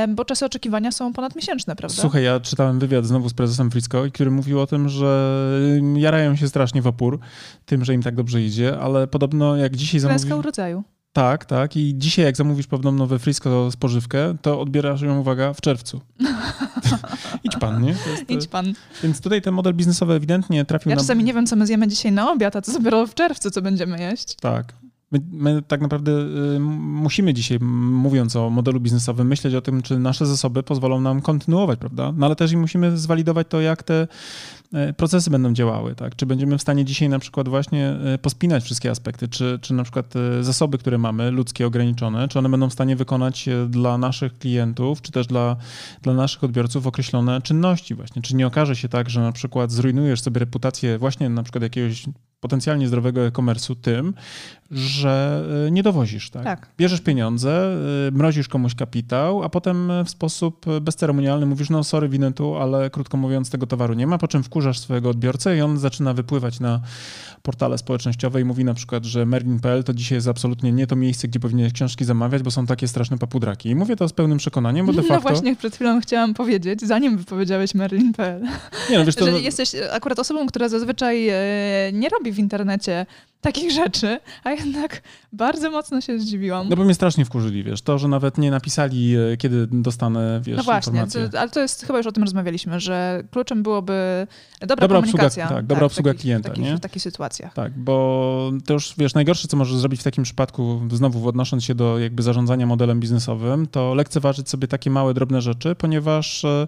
[0.09, 2.01] bo czasy oczekiwania są ponadmiesięczne, prawda?
[2.01, 5.39] Słuchaj, ja czytałem wywiad znowu z prezesem Frisco, który mówił o tym, że
[5.95, 7.19] jarają się strasznie w opór
[7.65, 10.19] tym, że im tak dobrze idzie, ale podobno jak dzisiaj zamówi...
[10.19, 10.83] Klęska urodzaju.
[11.17, 11.77] Tak, tak.
[11.77, 16.01] I dzisiaj, jak zamówisz podobno we Frisco spożywkę, to odbierasz ją, uwaga, w czerwcu.
[17.43, 17.89] Idź pan, nie?
[17.89, 18.73] Jest, Idź pan.
[19.03, 20.99] Więc tutaj ten model biznesowy ewidentnie trafił ja na...
[20.99, 23.51] Ja czasami nie wiem, co my zjemy dzisiaj na obiad, a to dopiero w czerwcu,
[23.51, 24.35] co będziemy jeść.
[24.35, 24.73] Tak.
[25.11, 26.11] My, my, tak naprawdę
[26.55, 31.21] y, musimy dzisiaj, mówiąc o modelu biznesowym, myśleć o tym, czy nasze zasoby pozwolą nam
[31.21, 32.13] kontynuować, prawda?
[32.17, 34.07] No ale też i musimy zwalidować to, jak te
[34.73, 36.15] E, procesy będą działały, tak?
[36.15, 39.83] Czy będziemy w stanie dzisiaj na przykład właśnie e, pospinać wszystkie aspekty, czy, czy na
[39.83, 45.01] przykład zasoby, które mamy, ludzkie ograniczone, czy one będą w stanie wykonać dla naszych klientów,
[45.01, 45.55] czy też dla,
[46.01, 48.21] dla naszych odbiorców określone czynności właśnie.
[48.21, 52.05] Czy nie okaże się tak, że na przykład zrujnujesz sobie reputację właśnie na przykład jakiegoś
[52.39, 54.13] potencjalnie zdrowego e-commerce'u tym,
[54.71, 56.43] że nie dowozisz, tak?
[56.43, 56.69] tak?
[56.77, 57.77] Bierzesz pieniądze,
[58.11, 63.17] mrozisz komuś kapitał, a potem w sposób bezceremonialny mówisz, no sorry, winę tu, ale krótko
[63.17, 66.81] mówiąc tego towaru nie ma, po czym wkurzasz swojego odbiorcę i on zaczyna wypływać na
[67.41, 71.27] portale społecznościowe i mówi na przykład, że Merlin.pl to dzisiaj jest absolutnie nie to miejsce,
[71.27, 73.69] gdzie powinien książki zamawiać, bo są takie straszne papudraki.
[73.69, 75.29] I mówię to z pełnym przekonaniem, bo de no facto...
[75.29, 78.41] No właśnie, przed chwilą chciałam powiedzieć, zanim wypowiedziałeś Merlin.pl,
[78.89, 79.25] nie, no wiesz, to...
[79.31, 81.35] że jesteś akurat osobą, która zazwyczaj e,
[81.93, 83.05] nie robi w internecie
[83.41, 85.01] takich rzeczy, a jednak
[85.33, 86.69] bardzo mocno się zdziwiłam.
[86.69, 90.57] No bo mnie strasznie wkurzyli, wiesz, to, że nawet nie napisali, e, kiedy dostanę, wiesz,
[90.57, 91.29] No właśnie, informację.
[91.29, 94.27] to, ale to jest, chyba już o tym rozmawialiśmy, że kluczem byłoby
[94.61, 95.47] dobra, Dobra obsługa- komunikacja.
[95.47, 96.77] tak, dobra obsługa w takich, klienta, takich, nie?
[96.77, 97.53] w takich sytuacjach.
[97.53, 101.75] Tak, bo to już, wiesz, najgorsze, co możesz zrobić w takim przypadku, znowu odnosząc się
[101.75, 106.67] do jakby zarządzania modelem biznesowym, to lekceważyć sobie takie małe, drobne rzeczy, ponieważ e,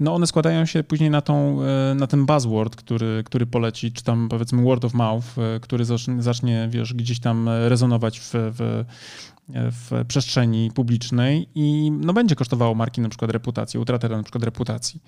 [0.00, 4.04] no one składają się później na, tą, e, na ten buzzword, który, który poleci, czy
[4.04, 5.26] tam powiedzmy word of mouth,
[5.60, 8.84] który zacznie, zacznie wiesz, gdzieś tam rezonować w, w
[9.48, 15.02] w przestrzeni publicznej i no, będzie kosztowało marki na przykład reputację, utratę na przykład reputacji.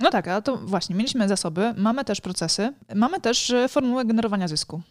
[0.00, 4.48] No tak, ale to właśnie, mieliśmy zasoby, mamy też procesy, mamy też e, formułę generowania
[4.48, 4.82] zysku.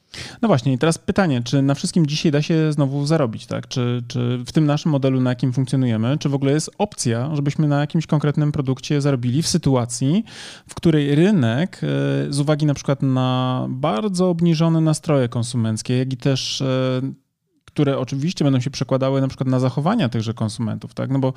[0.42, 3.68] No właśnie, i teraz pytanie, czy na wszystkim dzisiaj da się znowu zarobić, tak?
[3.68, 7.68] Czy, czy w tym naszym modelu, na jakim funkcjonujemy, czy w ogóle jest opcja, żebyśmy
[7.68, 10.24] na jakimś konkretnym produkcie zarobili w sytuacji,
[10.68, 11.88] w której rynek e,
[12.30, 17.02] z uwagi na przykład na bardzo obniżone nastroje konsumenckie, jak i też e,
[17.74, 21.10] które oczywiście będą się przekładały na przykład na zachowania tychże konsumentów, tak?
[21.10, 21.34] No bo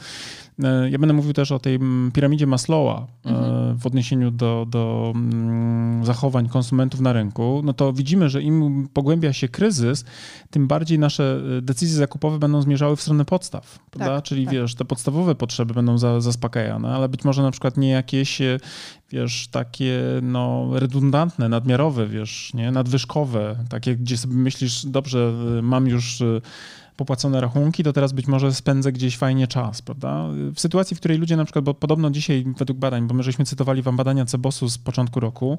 [0.64, 3.79] e, ja będę mówił też o tej mm, piramidzie Maslowa e, Mhm.
[3.79, 9.33] w odniesieniu do, do mm, zachowań konsumentów na rynku, no to widzimy, że im pogłębia
[9.33, 10.05] się kryzys,
[10.51, 14.22] tym bardziej nasze e, decyzje zakupowe będą zmierzały w stronę podstaw, prawda?
[14.22, 14.55] Czyli tak.
[14.55, 18.42] wiesz, te podstawowe potrzeby będą za, zaspokajane, ale być może na przykład nie jakieś,
[19.11, 25.88] wiesz, takie no redundantne, nadmiarowe, wiesz, nie, nadwyżkowe, takie, gdzie sobie myślisz, dobrze, e, mam
[25.88, 26.40] już e,
[26.97, 30.29] popłacone rachunki, to teraz być może spędzę gdzieś fajnie czas, prawda?
[30.55, 33.45] W sytuacji, w której ludzie na przykład, bo podobno dzisiaj według badań, bo my żeśmy
[33.45, 35.59] cytowali wam badania Cebosu z początku roku,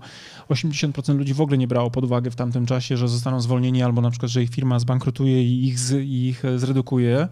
[0.50, 4.02] 80% ludzi w ogóle nie brało pod uwagę w tamtym czasie, że zostaną zwolnieni albo
[4.02, 7.28] na przykład, że ich firma zbankrutuje i ich, z, i ich zredukuje.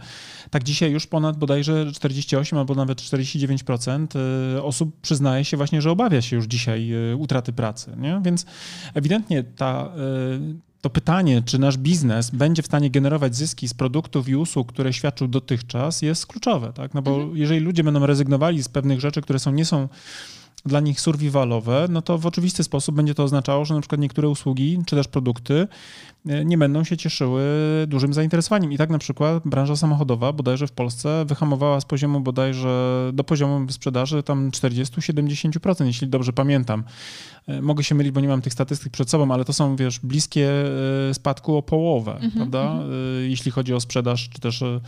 [0.49, 4.07] Tak dzisiaj już ponad bodajże 48 albo nawet 49%
[4.55, 8.21] y, osób przyznaje się właśnie, że obawia się już dzisiaj y, utraty pracy, nie?
[8.23, 8.45] Więc
[8.93, 9.89] ewidentnie ta
[10.41, 14.73] y, to pytanie, czy nasz biznes będzie w stanie generować zyski z produktów i usług,
[14.73, 16.93] które świadczył dotychczas, jest kluczowe, tak?
[16.93, 19.87] No bo jeżeli ludzie będą rezygnowali z pewnych rzeczy, które są, nie są
[20.65, 24.29] dla nich survivalowe, no to w oczywisty sposób będzie to oznaczało, że na przykład niektóre
[24.29, 25.67] usługi czy też produkty
[26.25, 27.43] nie będą się cieszyły
[27.87, 28.71] dużym zainteresowaniem.
[28.71, 33.71] I tak na przykład branża samochodowa bodajże w Polsce wyhamowała z poziomu bodajże do poziomu
[33.71, 36.83] sprzedaży tam 40-70%, jeśli dobrze pamiętam.
[37.47, 39.99] E, Mogę się mylić, bo nie mam tych statystyk przed sobą, ale to są, wiesz,
[39.99, 40.49] bliskie
[41.09, 42.79] e, spadku o połowę, prawda?
[43.19, 44.79] E, Jeśli chodzi o sprzedaż, czy też e,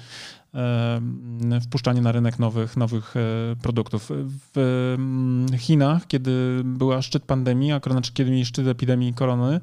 [0.56, 3.20] e, wpuszczanie na rynek nowych, nowych e,
[3.62, 4.12] produktów.
[4.56, 9.60] W mm, Chinach, kiedy była szczyt pandemii, a znaczy kiedy mieli szczyt epidemii korony,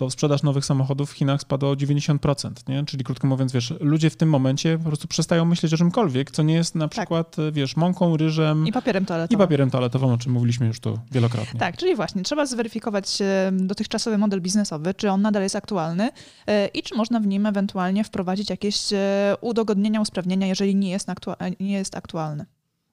[0.00, 2.84] to sprzedaż nowych samochodów w Chinach spadła o 90%, nie?
[2.84, 6.42] Czyli krótko mówiąc, wiesz, ludzie w tym momencie po prostu przestają myśleć o czymkolwiek, co
[6.42, 9.38] nie jest na przykład, e, wiesz, mąką, ryżem I papierem i toaletowym.
[9.38, 11.60] papierem toaletowym, o czym mówiliśmy już tu wielokrotnie.
[11.60, 16.10] Tak, czyli właśnie trzeba zweryfikować e, dotychczasowy model biznesowy, czy on nadal jest aktualny
[16.46, 21.08] e, i czy można w nim ewentualnie wprowadzić jakieś e, udogodnienia, usprawnienia, jeżeli nie jest,
[21.08, 22.46] aktua- nie jest aktualny.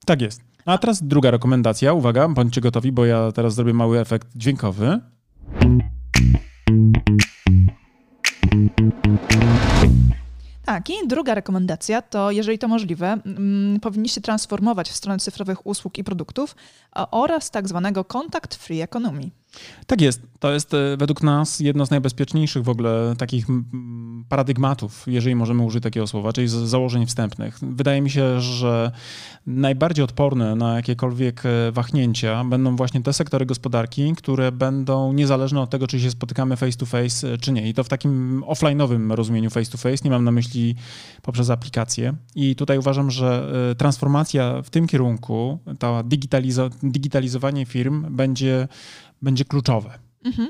[0.06, 0.42] Tak jest.
[0.66, 1.94] A teraz druga rekomendacja.
[1.94, 5.00] Uwaga, bądźcie gotowi, bo ja teraz zrobię mały efekt dźwiękowy.
[10.66, 15.98] Tak, i druga rekomendacja to, jeżeli to możliwe, mm, powinniście transformować w stronę cyfrowych usług
[15.98, 16.56] i produktów
[17.12, 19.30] oraz tak zwanego contact free economy.
[19.88, 20.22] Tak jest.
[20.40, 23.46] To jest e, według nas jedno z najbezpieczniejszych w ogóle takich
[24.30, 27.60] paradygmatów, jeżeli możemy użyć takiego słowa, czyli z założeń wstępnych.
[27.62, 28.92] Wydaje mi się, że
[29.48, 35.70] najbardziej odporne na jakiekolwiek e, wahnięcia będą właśnie te sektory gospodarki, które będą niezależne od
[35.70, 37.70] tego, czy się spotykamy face to face, e, czy nie.
[37.70, 40.76] I to w takim offline'owym rozumieniu face to face, nie mam na myśli
[41.22, 42.14] poprzez aplikacje.
[42.36, 48.68] I tutaj uważam, że transformacja w tym kierunku, to digitalizo- digitalizowanie firm będzie,
[49.22, 50.00] będzie kluczowe.
[50.26, 50.50] Mhm.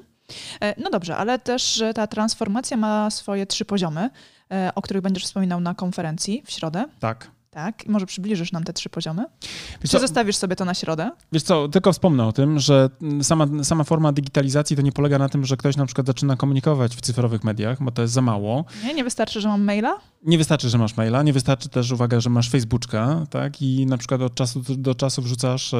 [0.62, 4.10] E, No dobrze, ale też ta transformacja ma swoje trzy poziomy,
[4.52, 6.86] e, o których będziesz wspominał na konferencji w środę.
[7.00, 7.32] Tak.
[7.52, 9.26] Tak, i może przybliżysz nam te trzy poziomy?
[9.42, 11.12] Wiesz Czy co, zostawisz sobie to na środę?
[11.32, 12.90] Wiesz co, tylko wspomnę o tym, że
[13.22, 16.96] sama, sama forma digitalizacji to nie polega na tym, że ktoś na przykład zaczyna komunikować
[16.96, 18.66] w cyfrowych mediach, bo to jest za mało.
[18.84, 19.98] Nie, nie wystarczy, że mam maila?
[20.26, 23.98] Nie wystarczy, że masz maila, nie wystarczy też, uwaga, że masz Facebooka, tak, i na
[23.98, 25.78] przykład od czasu do czasu wrzucasz, e,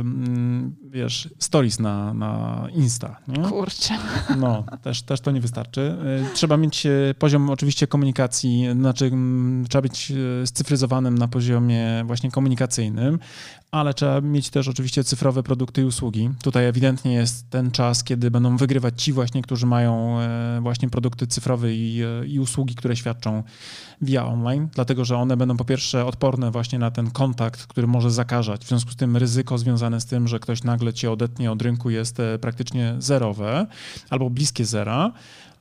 [0.00, 3.42] mm, wiesz, stories na, na Insta, nie?
[3.42, 3.94] Kurczę.
[4.38, 5.96] No, też, też to nie wystarczy.
[6.30, 10.12] E, Trzeba mieć e, poziom oczywiście komunikacji, znaczy mm, trzeba być
[10.44, 13.18] scyfryzowanym na poziomie właśnie komunikacyjnym,
[13.70, 16.30] ale trzeba mieć też oczywiście cyfrowe produkty i usługi.
[16.42, 20.18] Tutaj ewidentnie jest ten czas, kiedy będą wygrywać ci właśnie, którzy mają
[20.60, 23.42] właśnie produkty cyfrowe i, i usługi, które świadczą
[24.02, 28.10] via online, dlatego że one będą po pierwsze odporne właśnie na ten kontakt, który może
[28.10, 28.64] zakażać.
[28.64, 31.90] W związku z tym ryzyko związane z tym, że ktoś nagle cię odetnie od rynku
[31.90, 33.66] jest e, praktycznie zerowe
[34.10, 35.12] albo bliskie zera.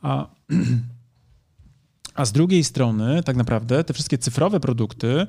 [0.01, 0.27] A
[2.15, 5.27] a z drugiej strony, tak naprawdę, te wszystkie cyfrowe produkty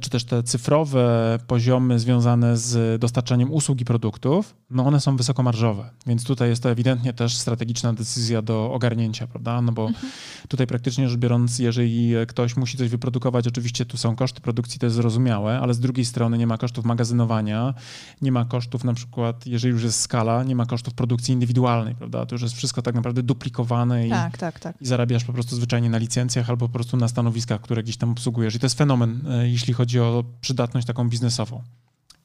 [0.00, 5.90] czy też te cyfrowe poziomy związane z dostarczaniem usług i produktów, no one są wysokomarżowe,
[6.06, 9.62] więc tutaj jest to ewidentnie też strategiczna decyzja do ogarnięcia, prawda?
[9.62, 10.12] No bo mhm.
[10.48, 14.86] tutaj praktycznie rzecz biorąc, jeżeli ktoś musi coś wyprodukować, oczywiście tu są koszty produkcji, to
[14.86, 17.74] jest zrozumiałe, ale z drugiej strony nie ma kosztów magazynowania,
[18.22, 22.26] nie ma kosztów na przykład, jeżeli już jest skala, nie ma kosztów produkcji indywidualnej, prawda?
[22.26, 24.82] To już jest wszystko tak naprawdę duplikowane i, tak, tak, tak.
[24.82, 28.10] i zarabiasz po prostu zwyczajnie na licencjach albo po prostu na stanowiskach, które gdzieś tam
[28.10, 28.54] obsługujesz.
[28.54, 31.62] I to jest fenomen, e, jeśli jeśli chodzi o przydatność taką biznesową.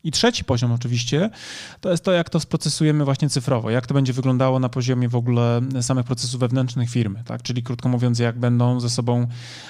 [0.03, 1.29] I trzeci poziom oczywiście
[1.81, 5.15] to jest to, jak to sprocesujemy właśnie cyfrowo, jak to będzie wyglądało na poziomie w
[5.15, 7.43] ogóle samych procesów wewnętrznych firmy, tak?
[7.43, 9.27] Czyli krótko mówiąc, jak będą ze sobą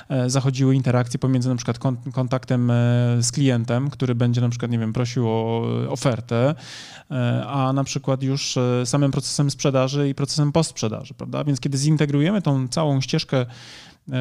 [0.09, 1.79] e, zachodziły interakcje pomiędzy na przykład
[2.13, 2.73] kontaktem e,
[3.19, 6.55] z klientem, który będzie na przykład, nie wiem, prosił o ofertę,
[7.11, 11.43] e, a na przykład już samym procesem sprzedaży i procesem postsprzedaży, prawda?
[11.43, 13.45] Więc kiedy zintegrujemy tą całą ścieżkę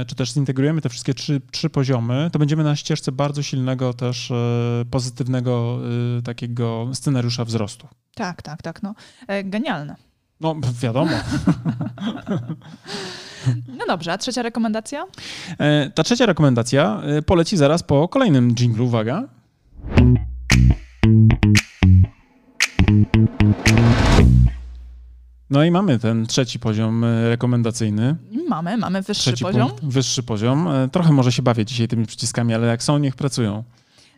[0.07, 4.31] czy też zintegrujemy te wszystkie trzy, trzy poziomy, to będziemy na ścieżce bardzo silnego też
[4.31, 5.79] e, pozytywnego
[6.18, 7.88] e, takiego scenariusza wzrostu.
[8.14, 8.83] Tak, tak, tak.
[8.83, 8.94] No,
[9.44, 9.97] genialne.
[10.40, 11.12] No, wiadomo.
[13.79, 15.07] No dobrze, a trzecia rekomendacja?
[15.94, 18.85] Ta trzecia rekomendacja poleci zaraz po kolejnym jinglu.
[18.85, 19.29] Uwaga.
[25.55, 28.17] No i mamy ten trzeci poziom e, rekomendacyjny.
[28.49, 29.69] Mamy, mamy wyższy trzeci poziom.
[29.69, 30.69] Punkt, wyższy poziom.
[30.69, 33.64] E, trochę może się bawię dzisiaj tymi przyciskami, ale jak są, niech pracują.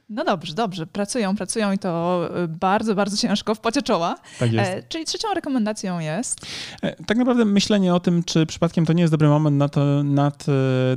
[0.08, 0.86] No dobrze, dobrze.
[0.86, 4.14] Pracują, pracują i to y, bardzo, bardzo ciężko w pocie czoła.
[4.38, 4.70] Tak jest.
[4.70, 6.46] E, czyli trzecią rekomendacją jest?
[6.82, 10.02] E, tak naprawdę myślenie o tym, czy przypadkiem to nie jest dobry moment na to,
[10.04, 10.32] na,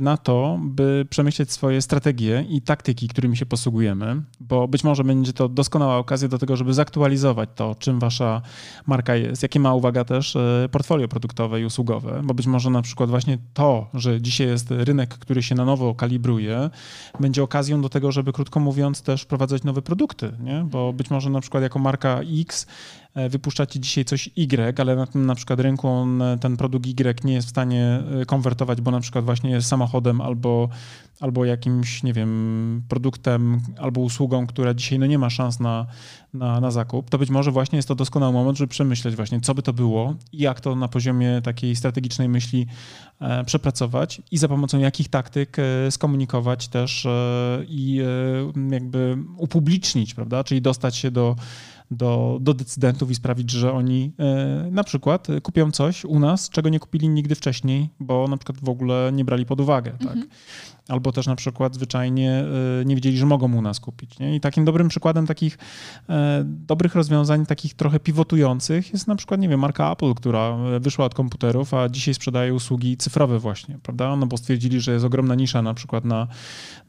[0.00, 5.32] na to, by przemyśleć swoje strategie i taktyki, którymi się posługujemy, bo być może będzie
[5.32, 8.42] to doskonała okazja do tego, żeby zaktualizować to, czym wasza
[8.86, 12.82] marka jest, jakie ma, uwaga, też e, portfolio produktowe i usługowe, bo być może na
[12.82, 16.70] przykład właśnie to, że dzisiaj jest rynek, który się na nowo kalibruje,
[17.20, 20.64] będzie okazją do tego, żeby krótko mówiąc też wprowadzać nowe produkty, nie?
[20.70, 22.66] bo być może na przykład jako marka X
[23.14, 27.24] wypuszczacie dzisiaj coś Y, ale na tym na przykład rynku on, e, ten produkt Y
[27.24, 30.68] nie jest w stanie e, konwertować, bo na przykład właśnie jest samochodem albo,
[31.20, 35.86] albo jakimś, nie wiem, produktem albo usługą, która dzisiaj no nie ma szans na,
[36.34, 39.54] na, na zakup, to być może właśnie jest to doskonały moment, żeby przemyśleć właśnie, co
[39.54, 42.66] by to było i jak to na poziomie takiej strategicznej myśli
[43.20, 47.10] e, przepracować i za pomocą jakich taktyk e, skomunikować też e,
[47.68, 48.00] i
[48.70, 51.36] jakby upublicznić, prawda, czyli dostać się do
[51.90, 56.68] do, do decydentów i sprawić, że oni e, na przykład kupią coś u nas, czego
[56.68, 59.92] nie kupili nigdy wcześniej, bo na przykład w ogóle nie brali pod uwagę.
[60.04, 60.18] Tak?
[60.90, 62.44] Albo też na przykład zwyczajnie
[62.82, 64.18] y, nie wiedzieli, że mogą u nas kupić.
[64.18, 64.36] Nie?
[64.36, 65.58] I takim dobrym przykładem takich
[66.08, 71.04] e, dobrych rozwiązań, takich trochę pivotujących jest na przykład, nie wiem, marka Apple, która wyszła
[71.04, 74.16] od komputerów, a dzisiaj sprzedaje usługi cyfrowe właśnie, prawda?
[74.16, 76.26] No bo stwierdzili, że jest ogromna nisza na przykład na,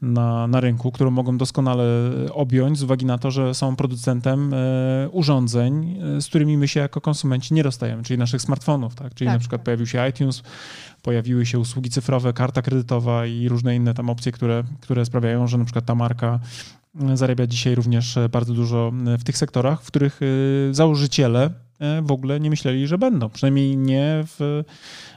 [0.02, 1.84] na, na rynku, którą mogą doskonale
[2.32, 6.80] objąć z uwagi na to, że są producentem e, urządzeń, e, z którymi my się
[6.80, 9.14] jako konsumenci nie rozstajemy, czyli naszych smartfonów, tak?
[9.14, 9.34] Czyli tak.
[9.34, 10.42] na przykład pojawił się iTunes,
[11.02, 15.58] pojawiły się usługi cyfrowe, karta kredytowa i różne inne tam opcje, które, które sprawiają, że
[15.58, 16.40] na przykład ta marka
[17.00, 20.20] e, zarabia dzisiaj również e, bardzo dużo e, w tych sektorach, w których
[20.70, 21.50] założyciele
[22.02, 23.28] w ogóle nie myśleli, że będą.
[23.28, 24.62] Przynajmniej nie w,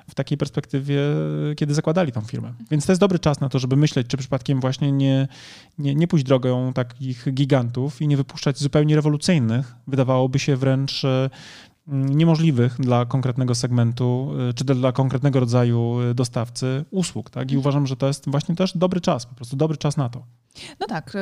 [0.09, 0.99] w takiej perspektywie,
[1.55, 2.53] kiedy zakładali tą firmę.
[2.71, 5.27] Więc to jest dobry czas na to, żeby myśleć, czy przypadkiem właśnie nie,
[5.77, 11.01] nie, nie pójść drogą takich gigantów i nie wypuszczać zupełnie rewolucyjnych, wydawałoby się wręcz
[11.87, 17.29] niemożliwych dla konkretnego segmentu, y, czy dla konkretnego rodzaju y, dostawcy usług.
[17.29, 17.51] Tak?
[17.51, 17.59] I mhm.
[17.59, 20.23] uważam, że to jest właśnie też dobry czas, po prostu dobry czas na to.
[20.79, 21.15] No tak.
[21.15, 21.19] Y,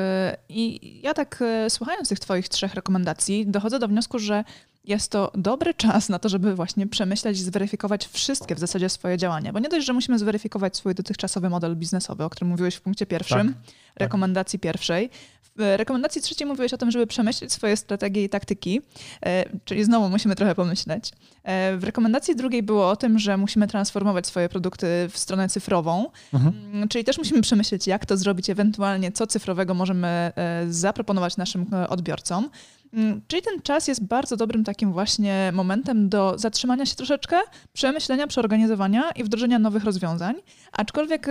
[0.49, 4.43] I ja tak słuchając tych Twoich trzech rekomendacji, dochodzę do wniosku, że
[4.85, 9.17] jest to dobry czas na to, żeby właśnie przemyśleć i zweryfikować wszystkie w zasadzie swoje
[9.17, 9.53] działania.
[9.53, 13.05] Bo nie dość, że musimy zweryfikować swój dotychczasowy model biznesowy, o którym mówiłeś w punkcie
[13.05, 13.73] pierwszym, tak, tak.
[13.95, 14.63] rekomendacji tak.
[14.63, 15.09] pierwszej.
[15.55, 18.81] W rekomendacji trzeciej mówiłeś o tym, żeby przemyśleć swoje strategie i taktyki,
[19.25, 21.11] e, czyli znowu musimy trochę pomyśleć.
[21.43, 26.09] E, w rekomendacji drugiej było o tym, że musimy transformować swoje produkty w stronę cyfrową,
[26.33, 26.53] mhm.
[26.73, 31.65] Mm, czyli też musimy przemyśleć, jak to zrobić, ewentualnie co cyfrowego możemy e, zaproponować naszym
[31.89, 32.49] odbiorcom.
[32.93, 37.39] Mm, czyli ten czas jest bardzo dobrym takim właśnie momentem do zatrzymania się troszeczkę,
[37.73, 40.35] przemyślenia, przeorganizowania i wdrożenia nowych rozwiązań.
[40.71, 41.27] Aczkolwiek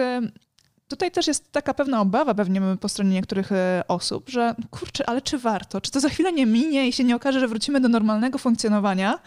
[0.93, 5.23] Tutaj też jest taka pewna obawa pewnie po stronie niektórych e, osób, że kurczę, ale
[5.23, 5.81] czy warto?
[5.81, 9.19] Czy to za chwilę nie minie i się nie okaże, że wrócimy do normalnego funkcjonowania?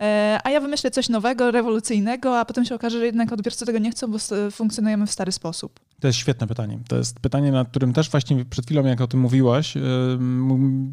[0.00, 3.78] E, a ja wymyślę coś nowego, rewolucyjnego, a potem się okaże, że jednak odbiorcy tego
[3.78, 4.18] nie chcą, bo
[4.50, 5.80] funkcjonujemy w stary sposób.
[6.04, 6.78] To jest świetne pytanie.
[6.88, 9.82] To jest pytanie, nad którym też właśnie przed chwilą, jak o tym mówiłaś, yy,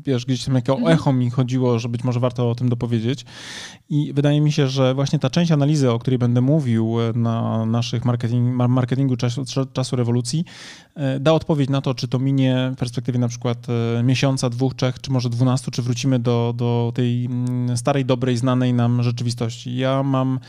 [0.06, 0.94] wiesz, gdzieś tam jako mhm.
[0.94, 3.26] echo mi chodziło, że być może warto o tym dopowiedzieć.
[3.90, 8.06] I wydaje mi się, że właśnie ta część analizy, o której będę mówił na naszych
[8.06, 9.44] marketing, marketingu czasu,
[9.74, 10.46] czasu rewolucji,
[11.20, 15.02] da odpowiedź na to, czy to minie w perspektywie na przykład yy, miesiąca, dwóch, trzech,
[15.02, 19.78] czy może dwunastu, czy wrócimy do, do tej mm, starej, dobrej, znanej nam rzeczywistości.
[19.78, 20.40] Ja mam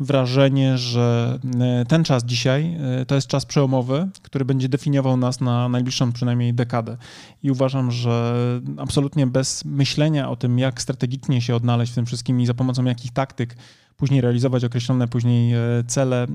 [0.00, 5.40] wrażenie, że e, ten czas dzisiaj e, to jest czas przełomowy, który będzie definiował nas
[5.40, 6.96] na najbliższą przynajmniej dekadę.
[7.42, 8.34] I uważam, że
[8.76, 12.84] absolutnie bez myślenia o tym, jak strategicznie się odnaleźć w tym wszystkim i za pomocą
[12.84, 13.56] jakich taktyk
[13.98, 16.26] później realizować określone później e, cele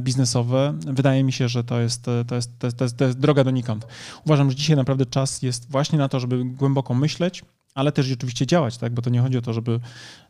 [0.00, 0.74] biznesowe.
[0.86, 3.44] Wydaje mi się, że to jest, to jest, to jest, to jest, to jest droga
[3.44, 3.86] donikąd.
[4.26, 7.44] Uważam, że dzisiaj naprawdę czas jest właśnie na to, żeby głęboko myśleć,
[7.74, 8.94] ale też rzeczywiście działać, tak?
[8.94, 9.80] Bo to nie chodzi o to, żeby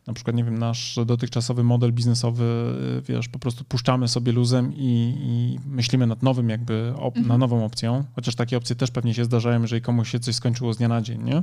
[0.07, 2.73] na przykład, nie wiem, nasz dotychczasowy model biznesowy,
[3.07, 7.27] wiesz, po prostu puszczamy sobie luzem i, i myślimy nad nowym jakby, op- mhm.
[7.27, 10.73] na nową opcją, chociaż takie opcje też pewnie się zdarzają, jeżeli komuś się coś skończyło
[10.73, 11.41] z dnia na dzień, nie?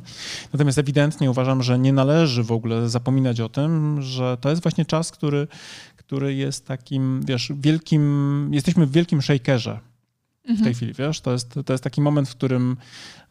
[0.52, 4.84] Natomiast ewidentnie uważam, że nie należy w ogóle zapominać o tym, że to jest właśnie
[4.84, 5.48] czas, który,
[5.96, 9.91] który jest takim, wiesz, wielkim, jesteśmy w wielkim shakerze,
[10.44, 10.74] w tej mhm.
[10.74, 11.20] chwili, wiesz?
[11.20, 12.76] To jest, to jest taki moment, w którym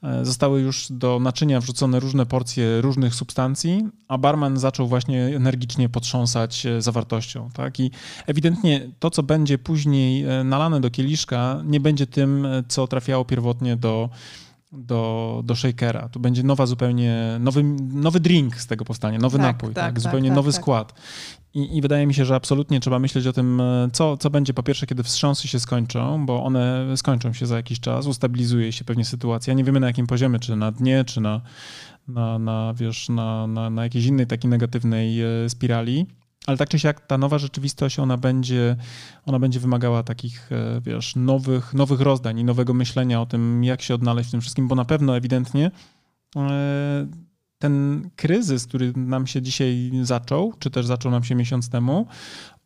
[0.03, 5.89] e, zostały już do naczynia wrzucone różne porcje różnych substancji, a barman zaczął właśnie energicznie
[5.89, 7.79] potrząsać e, zawartością, tak?
[7.79, 7.91] I
[8.27, 13.75] ewidentnie to, co będzie później e, nalane do kieliszka, nie będzie tym, co trafiało pierwotnie
[13.75, 14.09] do
[14.71, 16.09] do, do shakera.
[16.09, 19.93] Tu będzie nowa zupełnie, nowy, nowy drink z tego powstanie, nowy tak, napój, tak, tak,
[19.93, 20.61] tak zupełnie tak, nowy tak.
[20.61, 20.93] skład.
[21.53, 24.53] I, I, wydaje mi się, że absolutnie trzeba myśleć o tym, e, co, co będzie
[24.53, 28.85] po pierwsze, kiedy wstrząsy się skończą, bo one skończą się za jakiś czas, ustabilizuje się
[28.85, 29.53] pewnie sytuacja.
[29.53, 31.41] Nie wiemy na jakim poziomie, czy na dnie, czy na,
[32.07, 36.05] na, na wiesz, na, na, na jakiejś innej takiej negatywnej e, spirali.
[36.47, 38.75] Ale tak czy siak ta nowa rzeczywistość, ona będzie,
[39.25, 43.81] ona będzie wymagała takich, e, wiesz, nowych, nowych rozdań i nowego myślenia o tym, jak
[43.81, 45.71] się odnaleźć w tym wszystkim, bo na pewno ewidentnie
[47.61, 52.07] ten kryzys, który nam się dzisiaj zaczął, czy też zaczął nam się miesiąc temu,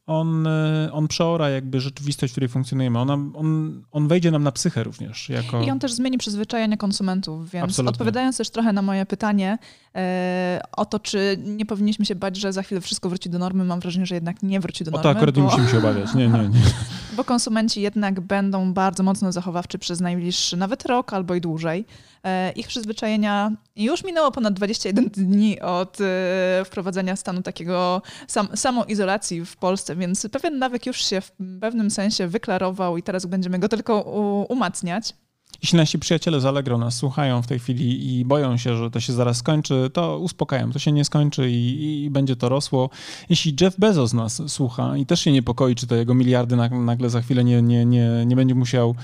[0.07, 2.99] on, e, on przeora jakby rzeczywistość, w której funkcjonujemy.
[2.99, 5.29] Ona, on, on wejdzie nam na psychę również.
[5.29, 5.61] Jako...
[5.61, 7.89] I on też zmieni przyzwyczajenia konsumentów, więc Absolutnie.
[7.89, 9.57] odpowiadając też trochę na moje pytanie
[9.95, 13.63] e, o to, czy nie powinniśmy się bać, że za chwilę wszystko wróci do normy,
[13.63, 15.09] mam wrażenie, że jednak nie wróci do normy.
[15.09, 15.41] O to akurat bo...
[15.41, 16.13] nie musimy się obawiać.
[16.13, 16.59] Nie, nie, nie.
[17.17, 21.85] Bo konsumenci jednak będą bardzo mocno zachowawczy przez najbliższy nawet rok albo i dłużej.
[22.25, 29.45] E, ich przyzwyczajenia już minęło ponad 21 dni od e, wprowadzenia stanu takiego sam, samoizolacji
[29.45, 33.69] w Polsce, więc pewien nawyk już się w pewnym sensie wyklarował i teraz będziemy go
[33.69, 34.01] tylko
[34.49, 35.13] umacniać.
[35.61, 38.99] Jeśli nasi przyjaciele z Allegro nas słuchają w tej chwili i boją się, że to
[38.99, 42.89] się zaraz skończy, to uspokajam, to się nie skończy i, i będzie to rosło.
[43.29, 47.21] Jeśli Jeff Bezos nas słucha i też się niepokoi, czy to jego miliardy nagle za
[47.21, 48.95] chwilę nie, nie, nie, nie będzie musiał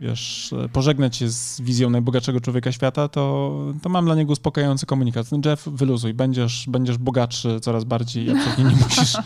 [0.00, 5.26] wiesz, pożegnać się z wizją najbogatszego człowieka świata, to, to mam dla niego uspokajający komunikat.
[5.44, 9.16] Jeff, wyluzuj, będziesz, będziesz bogatszy coraz bardziej, absolutnie nie musisz,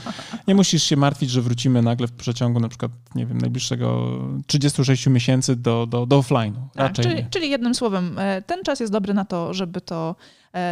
[0.48, 5.06] nie musisz się martwić, że wrócimy nagle w przeciągu na przykład, nie wiem, najbliższego 36
[5.06, 6.60] miesięcy do, do, do offline'u.
[6.74, 10.16] Tak, czyli, czyli jednym słowem, e, ten czas jest dobry na to, żeby to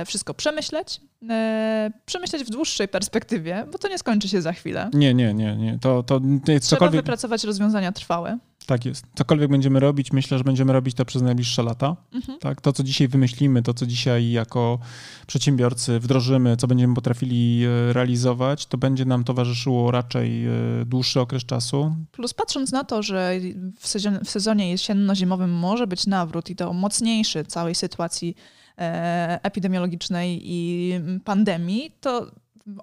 [0.06, 4.90] wszystko przemyśleć, e, przemyśleć w dłuższej perspektywie, bo to nie skończy się za chwilę.
[4.94, 5.56] Nie, nie, nie.
[5.56, 5.78] nie.
[5.78, 7.00] To, to, to Trzeba cokolwiek...
[7.00, 8.38] wypracować rozwiązania trwałe.
[8.68, 9.06] Tak jest.
[9.14, 11.96] Cokolwiek będziemy robić, myślę, że będziemy robić to przez najbliższe lata.
[12.12, 12.38] Mhm.
[12.38, 12.60] Tak?
[12.60, 14.78] To, co dzisiaj wymyślimy, to, co dzisiaj jako
[15.26, 20.50] przedsiębiorcy wdrożymy, co będziemy potrafili e, realizować, to będzie nam towarzyszyło raczej e,
[20.86, 21.94] dłuższy okres czasu.
[22.12, 23.40] Plus patrząc na to, że
[24.24, 28.67] w sezonie, jesienno-zimowym może być nawrót i to mocniejszy całej sytuacji e,
[29.42, 30.92] epidemiologicznej i
[31.24, 32.30] pandemii, to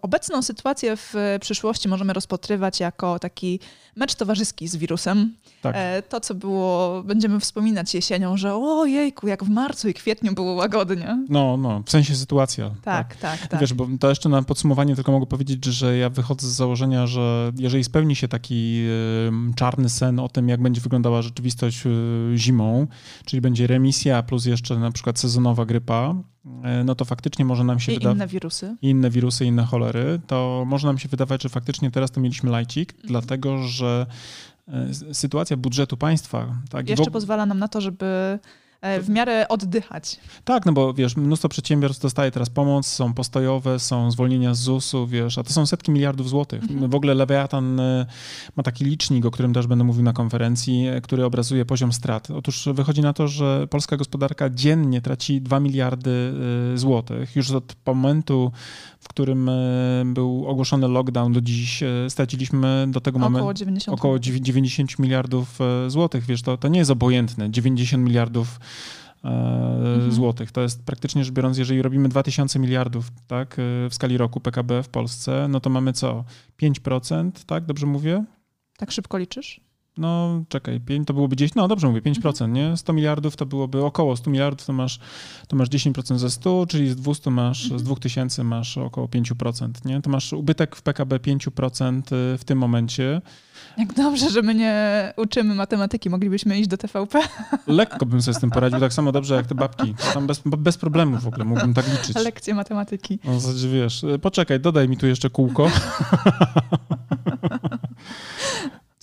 [0.01, 3.59] obecną sytuację w przyszłości możemy rozpatrywać jako taki
[3.95, 5.35] mecz towarzyski z wirusem.
[5.61, 5.75] Tak.
[5.77, 10.33] E, to, co było, będziemy wspominać jesienią, że o jejku, jak w marcu i kwietniu
[10.33, 11.25] było łagodnie.
[11.29, 12.71] No, no, w sensie sytuacja.
[12.83, 13.47] Tak, tak, tak.
[13.47, 13.59] tak.
[13.59, 17.51] Wiesz, bo to jeszcze na podsumowanie tylko mogę powiedzieć, że ja wychodzę z założenia, że
[17.57, 18.85] jeżeli spełni się taki
[19.55, 21.89] czarny sen o tym, jak będzie wyglądała rzeczywistość y,
[22.35, 22.87] zimą,
[23.25, 26.34] czyli będzie remisja plus jeszcze na przykład sezonowa grypa, e,
[26.85, 28.15] no to faktycznie może nam się wydawać...
[28.15, 28.75] inne wirusy.
[28.81, 30.19] Inne wirusy, inne cholery.
[30.27, 33.07] To może nam się wydawać, że faktycznie teraz to mieliśmy lajcik, mhm.
[33.07, 34.05] dlatego że
[34.67, 36.55] E, sytuacja budżetu państwa.
[36.69, 38.39] Tak, Jeszcze pozwala nam na to, żeby e,
[39.01, 40.19] w miarę oddychać.
[40.43, 45.07] Tak, no bo wiesz, mnóstwo przedsiębiorstw dostaje teraz pomoc, są postojowe, są zwolnienia z ZUS-u,
[45.07, 46.63] wiesz, a to są setki miliardów złotych.
[46.63, 46.91] Mhm.
[46.91, 48.05] W ogóle Leviathan e,
[48.55, 52.31] ma taki licznik, o którym też będę mówił na konferencji, e, który obrazuje poziom strat.
[52.31, 56.33] Otóż wychodzi na to, że polska gospodarka dziennie traci 2 miliardy
[56.75, 57.35] złotych.
[57.35, 58.51] Już od momentu,
[58.99, 59.49] w którym
[60.05, 66.25] był ogłoszony lockdown do dziś, straciliśmy do tego momentu około 90, około 90 miliardów złotych.
[66.25, 67.51] Wiesz, to, to nie jest obojętne.
[67.51, 68.59] 90 miliardów e,
[69.23, 70.11] mhm.
[70.11, 70.51] złotych.
[70.51, 74.83] To jest praktycznie rzecz biorąc, jeżeli robimy 2000 miliardów tak, e, w skali roku PKB
[74.83, 76.23] w Polsce, no to mamy co?
[76.61, 77.65] 5%, tak?
[77.65, 78.23] Dobrze mówię?
[78.77, 79.64] Tak szybko liczysz?
[79.97, 82.53] No, czekaj, 5, to byłoby 10, no dobrze mówię, 5%, mhm.
[82.53, 82.77] nie?
[82.77, 84.99] 100 miliardów to byłoby około 100 miliardów, to masz,
[85.47, 87.79] to masz 10% ze 100, czyli z 200 masz, mhm.
[87.79, 90.01] z 2000 masz około 5%, nie?
[90.01, 91.99] To masz ubytek w PKB 5%
[92.33, 93.21] y, w tym momencie.
[93.77, 97.19] Jak dobrze, że my nie uczymy matematyki, moglibyśmy iść do TVP.
[97.67, 99.95] Lekko bym sobie z tym poradził, tak samo dobrze jak te babki.
[100.13, 102.15] Tam bez, bez problemu w ogóle mógłbym tak liczyć.
[102.15, 103.19] Lekcje matematyki.
[103.23, 103.31] No,
[103.71, 105.71] wiesz, y, poczekaj, dodaj mi tu jeszcze kółko.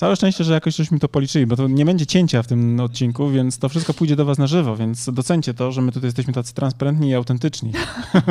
[0.03, 3.31] Całe szczęście, że jakoś żeśmy to policzyli, bo to nie będzie cięcia w tym odcinku,
[3.31, 6.33] więc to wszystko pójdzie do was na żywo, więc docencie to, że my tutaj jesteśmy
[6.33, 7.73] tacy transparentni i autentyczni.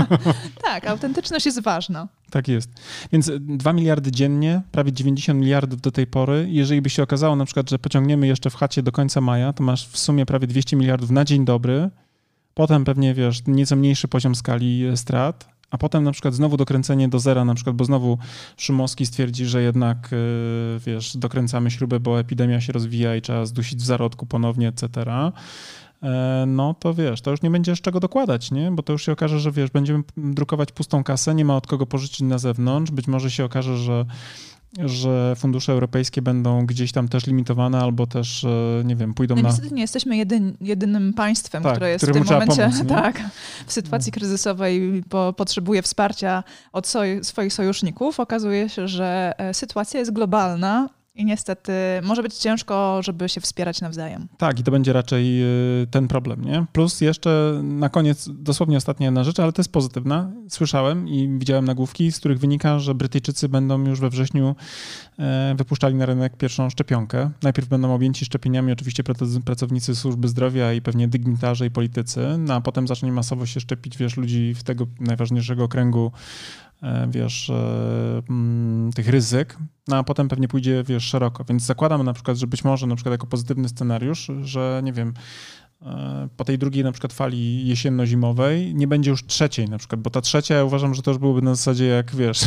[0.68, 2.08] tak, autentyczność jest ważna.
[2.30, 2.70] Tak jest.
[3.12, 6.48] Więc 2 miliardy dziennie, prawie 90 miliardów do tej pory.
[6.50, 9.64] Jeżeli by się okazało na przykład, że pociągniemy jeszcze w chacie do końca maja, to
[9.64, 11.90] masz w sumie prawie 200 miliardów na dzień dobry.
[12.54, 17.20] Potem pewnie, wiesz, nieco mniejszy poziom skali strat, a potem na przykład znowu dokręcenie do
[17.20, 18.18] zera, na przykład, bo znowu
[18.58, 23.80] Szumowski stwierdzi, że jednak, y, wiesz, dokręcamy śrubę, bo epidemia się rozwija i trzeba zdusić
[23.80, 24.90] w zarodku ponownie, etc.,
[26.04, 28.72] e, no to wiesz, to już nie będzie z czego dokładać, nie?
[28.72, 31.86] Bo to już się okaże, że wiesz, będziemy drukować pustą kasę, nie ma od kogo
[31.86, 34.06] pożyczyć na zewnątrz, być może się okaże, że
[34.80, 39.42] że fundusze europejskie będą gdzieś tam też limitowane, albo też, e, nie wiem, pójdą no,
[39.42, 39.50] na...
[39.50, 43.22] Niestety nie jesteśmy jedyn, jedynym państwem, tak, które jest w tym momencie pomóc, tak,
[43.68, 46.44] w sytuacji kryzysowej po, potrzebuje wsparcia
[46.74, 48.20] od soj, swoich sojuszników.
[48.20, 53.82] Okazuje się, że e, sytuacja jest globalna i niestety może być ciężko, żeby się wspierać
[53.82, 54.28] nawzajem.
[54.38, 55.44] Tak, i to będzie raczej
[55.84, 56.66] y, ten problem, nie?
[56.72, 60.32] Plus jeszcze na koniec dosłownie ostatnia jedna rzecz, ale to jest pozytywna.
[60.50, 64.56] Słyszałem i widziałem nagłówki, z których wynika, że Brytyjczycy będą już we wrześniu
[65.20, 67.32] e, wypuszczali na rynek pierwszą szczepionkę.
[67.44, 69.04] Najpierw będą objęci szczepieniami oczywiście
[69.46, 73.98] pracownicy służby zdrowia i pewnie dygnitarze i politycy, no a potem zacznie masowo się szczepić,
[73.98, 76.12] wiesz, ludzi w tego najważniejszego kręgu
[77.10, 79.58] wiesz, e, mm, tych ryzyk,
[79.88, 81.44] no a potem pewnie pójdzie, wiesz, szeroko.
[81.44, 85.14] Więc zakładam na przykład, że być może na przykład jako pozytywny scenariusz, że nie wiem,
[85.82, 90.10] e, po tej drugiej na przykład fali jesienno-zimowej nie będzie już trzeciej na przykład, bo
[90.10, 92.40] ta trzecia ja uważam, że to już byłoby na zasadzie jak, wiesz,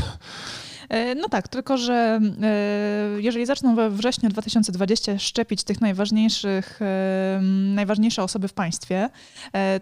[1.16, 7.40] no tak, tylko że e, jeżeli zaczną we wrześniu 2020 szczepić tych najważniejszych, e,
[7.74, 9.10] najważniejsze osoby w państwie,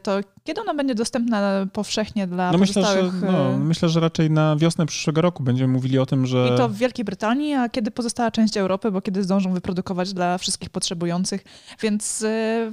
[0.02, 3.14] to kiedy ona będzie dostępna powszechnie dla no pozostałych...
[3.14, 6.50] Myślę że, no, myślę, że raczej na wiosnę przyszłego roku będziemy mówili o tym, że...
[6.54, 10.38] I to w Wielkiej Brytanii, a kiedy pozostała część Europy, bo kiedy zdążą wyprodukować dla
[10.38, 11.44] wszystkich potrzebujących,
[11.82, 12.24] więc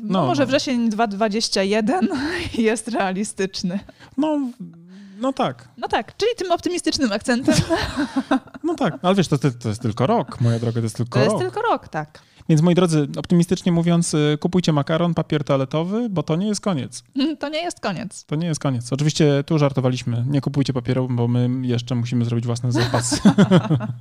[0.01, 0.47] no, no może no.
[0.47, 2.09] wrzesień 2021
[2.57, 3.79] jest realistyczny.
[4.17, 4.39] No
[5.21, 5.67] no tak.
[5.77, 7.55] No tak, czyli tym optymistycznym akcentem.
[8.63, 11.27] No tak, ale wiesz, to, to jest tylko rok, moja droga, to jest tylko rok.
[11.29, 12.19] To jest tylko rok, tak.
[12.49, 17.03] Więc moi drodzy, optymistycznie mówiąc, y, kupujcie makaron, papier toaletowy, bo to nie jest koniec.
[17.39, 18.25] To nie jest koniec.
[18.25, 18.93] To nie jest koniec.
[18.93, 20.25] Oczywiście tu żartowaliśmy.
[20.27, 23.19] Nie kupujcie papieru, bo my jeszcze musimy zrobić własne zapasy.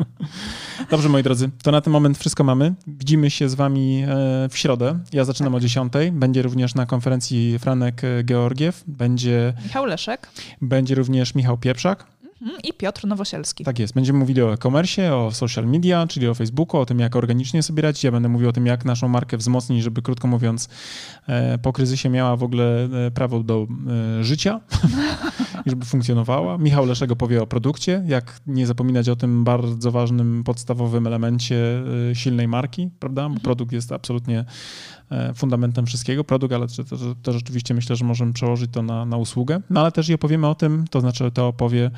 [0.91, 2.75] Dobrze, moi drodzy, to na ten moment wszystko mamy.
[2.87, 4.99] Widzimy się z wami e, w środę.
[5.13, 5.57] Ja zaczynam tak.
[5.57, 5.93] o 10.
[6.13, 8.85] Będzie również na konferencji Franek Georgiew.
[8.87, 10.29] Będzie Michał Leszek.
[10.61, 12.07] Będzie również Michał Pieprzak.
[12.43, 13.65] Mhm, I Piotr Nowosielski.
[13.65, 13.95] Tak jest.
[13.95, 17.83] Będziemy mówili o e-commerce, o social media, czyli o Facebooku, o tym, jak organicznie sobie
[17.83, 18.05] radzić.
[18.05, 20.69] Ja będę mówił o tym, jak naszą markę wzmocnić, żeby krótko mówiąc
[21.27, 23.67] e, po kryzysie miała w ogóle e, prawo do
[24.21, 24.61] e, życia
[25.67, 26.59] i żeby funkcjonowała.
[26.59, 31.57] Michał Leszego powie o produkcie, jak nie zapominać o tym bardzo ważnym, podstawowym elemencie
[32.15, 33.23] silnej marki, prawda?
[33.23, 33.41] Bo mhm.
[33.41, 34.45] produkt jest absolutnie
[35.35, 36.25] fundamentem wszystkiego.
[36.25, 39.61] Produkt, ale to, to, to rzeczywiście myślę, że możemy przełożyć to na, na usługę.
[39.71, 41.91] No ale też i opowiemy o tym, to znaczy to opowie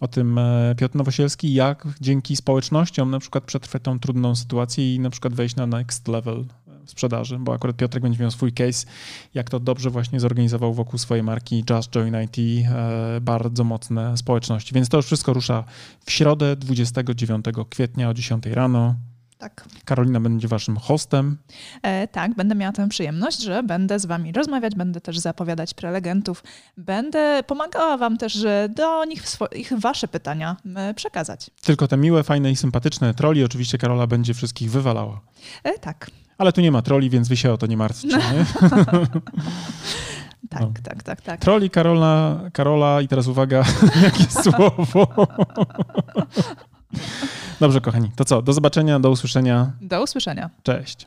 [0.00, 5.00] o tym e, Piotr Nowosielski, jak dzięki społecznościom na przykład przetrwać tą trudną sytuację i
[5.00, 6.44] na przykład wejść na next level
[6.86, 8.86] sprzedaży, bo akurat Piotrek będzie miał swój case,
[9.34, 14.74] jak to dobrze właśnie zorganizował wokół swojej marki Just Join IT e, bardzo mocne społeczności.
[14.74, 15.64] Więc to już wszystko rusza
[16.04, 18.94] w środę 29 kwietnia o 10 rano.
[19.38, 19.64] Tak.
[19.84, 21.36] Karolina będzie waszym hostem.
[21.82, 26.44] E, tak, będę miała tę przyjemność, że będę z wami rozmawiać, będę też zapowiadać prelegentów,
[26.76, 29.22] będę pomagała wam też do nich
[29.56, 30.56] ich wasze pytania
[30.96, 31.50] przekazać.
[31.62, 35.20] Tylko te miłe, fajne i sympatyczne troli, oczywiście Karola będzie wszystkich wywalała.
[35.64, 36.10] E, tak.
[36.38, 38.08] Ale tu nie ma troli, więc wy się o to nie martwcie.
[38.08, 38.44] Nie?
[40.50, 40.72] Tak, no.
[40.82, 41.40] tak, tak, tak.
[41.40, 43.64] Troli Karola, Karola i teraz uwaga,
[44.04, 45.06] jakie słowo.
[47.60, 48.42] Dobrze, kochani, to co?
[48.42, 49.72] Do zobaczenia, do usłyszenia.
[49.80, 50.50] Do usłyszenia.
[50.62, 51.06] Cześć.